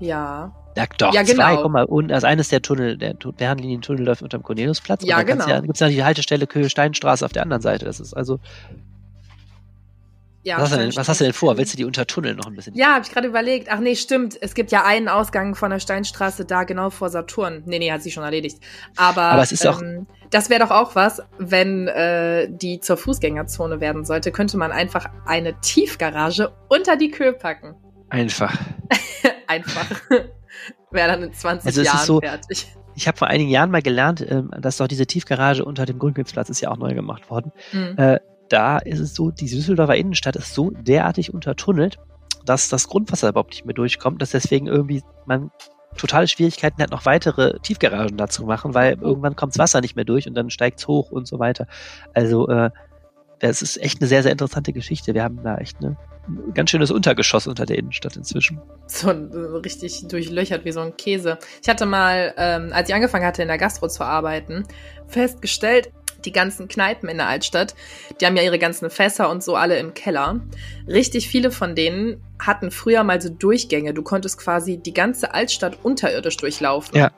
Ja. 0.00 0.54
Ja, 0.76 0.84
doch, 0.98 1.14
Ja, 1.14 1.24
zwei, 1.24 1.50
genau. 1.52 1.62
guck 1.62 1.72
mal, 1.72 1.84
und 1.84 2.12
als 2.12 2.24
eines 2.24 2.48
der 2.48 2.60
Tunnel, 2.60 2.98
der 2.98 3.16
Tu- 3.18 3.30
Fernlinientunnel 3.36 4.04
läuft 4.04 4.22
unter 4.22 4.38
dem 4.38 4.42
Corneliusplatz. 4.42 5.04
Ja, 5.04 5.16
und 5.16 5.20
dann 5.20 5.26
kannst 5.38 5.46
genau. 5.46 5.56
Ja, 5.56 5.62
gibt's 5.62 5.78
ja 5.80 5.88
die 5.88 6.02
Haltestelle 6.02 6.46
Köhe-Steinstraße 6.48 7.24
auf 7.24 7.32
der 7.32 7.42
anderen 7.44 7.62
Seite. 7.62 7.84
Das 7.84 8.00
ist 8.00 8.12
also, 8.12 8.40
ja 10.44 10.56
was, 10.56 10.64
hast 10.70 10.72
du 10.74 10.78
denn, 10.78 10.96
was 10.96 11.08
hast 11.08 11.20
du 11.20 11.24
denn 11.24 11.32
vor? 11.32 11.56
Willst 11.56 11.72
du 11.72 11.76
die 11.76 11.84
untertunneln 11.84 12.36
noch 12.36 12.46
ein 12.46 12.54
bisschen? 12.54 12.74
Ja, 12.74 12.94
habe 12.94 13.04
ich 13.04 13.10
gerade 13.10 13.26
überlegt. 13.26 13.68
Ach 13.70 13.80
nee, 13.80 13.96
stimmt. 13.96 14.36
Es 14.40 14.54
gibt 14.54 14.70
ja 14.70 14.84
einen 14.84 15.08
Ausgang 15.08 15.54
von 15.54 15.70
der 15.70 15.80
Steinstraße 15.80 16.44
da 16.44 16.64
genau 16.64 16.90
vor 16.90 17.08
Saturn. 17.08 17.62
Nee, 17.66 17.78
nee, 17.78 17.90
hat 17.90 18.02
sich 18.02 18.14
schon 18.14 18.22
erledigt. 18.24 18.62
Aber, 18.96 19.22
Aber 19.22 19.42
es 19.42 19.50
ist 19.52 19.66
auch- 19.66 19.80
ähm, 19.82 20.06
das 20.30 20.50
wäre 20.50 20.60
doch 20.60 20.70
auch 20.70 20.94
was, 20.94 21.22
wenn 21.38 21.88
äh, 21.88 22.48
die 22.50 22.80
zur 22.80 22.96
Fußgängerzone 22.96 23.80
werden 23.80 24.04
sollte, 24.04 24.30
könnte 24.32 24.56
man 24.56 24.70
einfach 24.72 25.06
eine 25.26 25.58
Tiefgarage 25.60 26.52
unter 26.68 26.96
die 26.96 27.10
Kö 27.10 27.32
packen. 27.32 27.74
Einfach. 28.10 28.56
einfach. 29.46 29.86
wäre 30.90 31.08
dann 31.08 31.22
in 31.24 31.32
20 31.32 31.66
Also 31.66 31.82
Jahren 31.82 32.06
so- 32.06 32.20
fertig. 32.20 32.66
Ich 32.96 33.08
habe 33.08 33.18
vor 33.18 33.26
einigen 33.26 33.50
Jahren 33.50 33.72
mal 33.72 33.82
gelernt, 33.82 34.24
ähm, 34.28 34.52
dass 34.60 34.76
doch 34.76 34.86
diese 34.86 35.04
Tiefgarage 35.04 35.64
unter 35.64 35.84
dem 35.84 35.98
Grundkünstplatz 35.98 36.48
ist 36.48 36.60
ja 36.60 36.70
auch 36.70 36.76
neu 36.76 36.94
gemacht 36.94 37.28
worden. 37.28 37.50
Mhm. 37.72 37.94
Äh, 37.98 38.20
da 38.48 38.78
ist 38.78 39.00
es 39.00 39.14
so, 39.14 39.30
die 39.30 39.46
Düsseldorfer 39.46 39.96
Innenstadt 39.96 40.36
ist 40.36 40.54
so 40.54 40.70
derartig 40.70 41.32
untertunnelt, 41.32 41.98
dass 42.44 42.68
das 42.68 42.88
Grundwasser 42.88 43.30
überhaupt 43.30 43.52
nicht 43.52 43.64
mehr 43.64 43.74
durchkommt, 43.74 44.20
dass 44.20 44.30
deswegen 44.30 44.66
irgendwie 44.66 45.02
man 45.26 45.50
totale 45.96 46.28
Schwierigkeiten 46.28 46.82
hat, 46.82 46.90
noch 46.90 47.06
weitere 47.06 47.58
Tiefgaragen 47.60 48.16
dazu 48.16 48.42
zu 48.42 48.46
machen, 48.46 48.74
weil 48.74 48.98
irgendwann 49.00 49.36
kommt 49.36 49.54
das 49.54 49.58
Wasser 49.58 49.80
nicht 49.80 49.96
mehr 49.96 50.04
durch 50.04 50.26
und 50.26 50.34
dann 50.34 50.50
steigt 50.50 50.80
es 50.80 50.88
hoch 50.88 51.10
und 51.10 51.26
so 51.26 51.38
weiter. 51.38 51.66
Also 52.12 52.48
äh, 52.48 52.70
das 53.38 53.62
ist 53.62 53.80
echt 53.80 54.00
eine 54.00 54.08
sehr, 54.08 54.22
sehr 54.22 54.32
interessante 54.32 54.72
Geschichte. 54.72 55.14
Wir 55.14 55.22
haben 55.22 55.40
da 55.42 55.56
echt 55.58 55.78
eine, 55.78 55.96
ein 56.28 56.54
ganz 56.54 56.70
schönes 56.70 56.90
Untergeschoss 56.90 57.46
unter 57.46 57.66
der 57.66 57.78
Innenstadt 57.78 58.16
inzwischen. 58.16 58.60
so 58.86 59.10
richtig 59.10 60.08
durchlöchert 60.08 60.64
wie 60.64 60.72
so 60.72 60.80
ein 60.80 60.96
Käse. 60.96 61.38
Ich 61.62 61.68
hatte 61.68 61.86
mal, 61.86 62.34
ähm, 62.36 62.70
als 62.72 62.88
ich 62.88 62.94
angefangen 62.94 63.24
hatte 63.24 63.42
in 63.42 63.48
der 63.48 63.58
Gastro 63.58 63.88
zu 63.88 64.04
arbeiten, 64.04 64.64
festgestellt, 65.06 65.92
die 66.24 66.32
ganzen 66.32 66.68
Kneipen 66.68 67.08
in 67.08 67.18
der 67.18 67.28
Altstadt, 67.28 67.74
die 68.20 68.26
haben 68.26 68.36
ja 68.36 68.42
ihre 68.42 68.58
ganzen 68.58 68.90
Fässer 68.90 69.30
und 69.30 69.42
so 69.42 69.56
alle 69.56 69.78
im 69.78 69.94
Keller. 69.94 70.40
Richtig 70.88 71.28
viele 71.28 71.50
von 71.50 71.74
denen 71.74 72.22
hatten 72.38 72.70
früher 72.70 73.04
mal 73.04 73.20
so 73.20 73.28
Durchgänge. 73.28 73.94
Du 73.94 74.02
konntest 74.02 74.38
quasi 74.38 74.78
die 74.78 74.94
ganze 74.94 75.34
Altstadt 75.34 75.78
unterirdisch 75.82 76.36
durchlaufen. 76.36 76.96
Ja. 76.96 77.12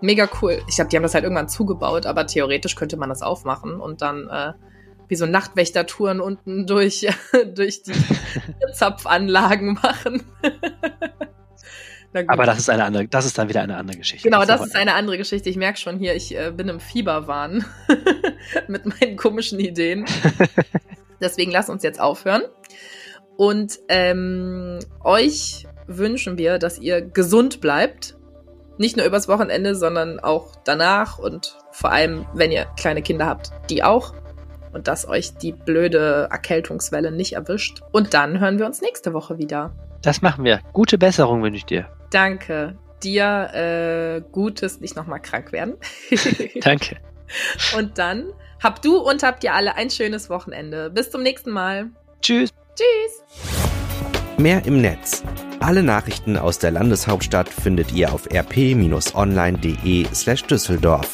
Mega 0.00 0.28
cool. 0.42 0.60
Ich 0.68 0.76
glaube, 0.76 0.90
die 0.90 0.96
haben 0.96 1.02
das 1.02 1.14
halt 1.14 1.24
irgendwann 1.24 1.48
zugebaut, 1.48 2.06
aber 2.06 2.26
theoretisch 2.26 2.76
könnte 2.76 2.96
man 2.96 3.08
das 3.08 3.22
aufmachen 3.22 3.80
und 3.80 4.02
dann 4.02 4.28
äh, 4.28 4.52
wie 5.08 5.16
so 5.16 5.26
Nachtwächtertouren 5.26 6.20
unten 6.20 6.66
durch, 6.66 7.06
durch 7.54 7.82
die 7.82 7.92
Zapfanlagen 8.72 9.74
machen. 9.74 10.22
Aber 12.28 12.46
das 12.46 12.58
ist 12.58 12.70
eine 12.70 12.84
andere, 12.84 13.06
das 13.08 13.26
ist 13.26 13.36
dann 13.38 13.48
wieder 13.48 13.62
eine 13.62 13.76
andere 13.76 13.98
Geschichte. 13.98 14.28
Genau, 14.28 14.44
das 14.44 14.60
aber- 14.60 14.66
ist 14.66 14.76
eine 14.76 14.94
andere 14.94 15.18
Geschichte. 15.18 15.48
Ich 15.48 15.56
merke 15.56 15.78
schon 15.78 15.98
hier, 15.98 16.14
ich 16.14 16.36
äh, 16.36 16.52
bin 16.52 16.68
im 16.68 16.80
Fieberwahn 16.80 17.64
mit 18.68 18.86
meinen 18.86 19.16
komischen 19.16 19.58
Ideen. 19.58 20.04
Deswegen 21.20 21.50
lasst 21.50 21.70
uns 21.70 21.82
jetzt 21.82 22.00
aufhören. 22.00 22.42
Und 23.36 23.78
ähm, 23.88 24.78
euch 25.02 25.66
wünschen 25.86 26.38
wir, 26.38 26.58
dass 26.58 26.78
ihr 26.78 27.00
gesund 27.02 27.60
bleibt. 27.60 28.16
Nicht 28.78 28.96
nur 28.96 29.06
übers 29.06 29.28
Wochenende, 29.28 29.74
sondern 29.74 30.18
auch 30.20 30.56
danach 30.64 31.18
und 31.18 31.58
vor 31.70 31.92
allem, 31.92 32.26
wenn 32.34 32.50
ihr 32.50 32.66
kleine 32.76 33.02
Kinder 33.02 33.26
habt, 33.26 33.52
die 33.70 33.82
auch. 33.82 34.14
Und 34.72 34.88
dass 34.88 35.06
euch 35.06 35.34
die 35.36 35.52
blöde 35.52 36.28
Erkältungswelle 36.30 37.12
nicht 37.12 37.34
erwischt. 37.34 37.82
Und 37.92 38.12
dann 38.14 38.40
hören 38.40 38.58
wir 38.58 38.66
uns 38.66 38.80
nächste 38.80 39.12
Woche 39.12 39.38
wieder. 39.38 39.72
Das 40.04 40.20
machen 40.20 40.44
wir. 40.44 40.60
Gute 40.72 40.98
Besserung 40.98 41.42
wünsche 41.42 41.56
ich 41.56 41.64
dir. 41.64 41.88
Danke. 42.10 42.76
Dir 43.02 43.50
äh, 43.54 44.22
Gutes, 44.32 44.80
nicht 44.80 44.96
nochmal 44.96 45.20
krank 45.20 45.50
werden. 45.50 45.74
Danke. 46.60 46.96
Und 47.76 47.98
dann 47.98 48.26
habt 48.62 48.84
du 48.84 48.98
und 48.98 49.22
habt 49.22 49.42
ihr 49.44 49.54
alle 49.54 49.76
ein 49.76 49.90
schönes 49.90 50.28
Wochenende. 50.28 50.90
Bis 50.90 51.10
zum 51.10 51.22
nächsten 51.22 51.50
Mal. 51.50 51.90
Tschüss. 52.20 52.50
Tschüss. 52.74 53.24
Mehr 54.36 54.64
im 54.66 54.80
Netz. 54.80 55.22
Alle 55.60 55.82
Nachrichten 55.82 56.36
aus 56.36 56.58
der 56.58 56.72
Landeshauptstadt 56.72 57.48
findet 57.48 57.92
ihr 57.92 58.12
auf 58.12 58.26
rp-online.de 58.30 60.06
slash 60.12 60.44
Düsseldorf. 60.44 61.12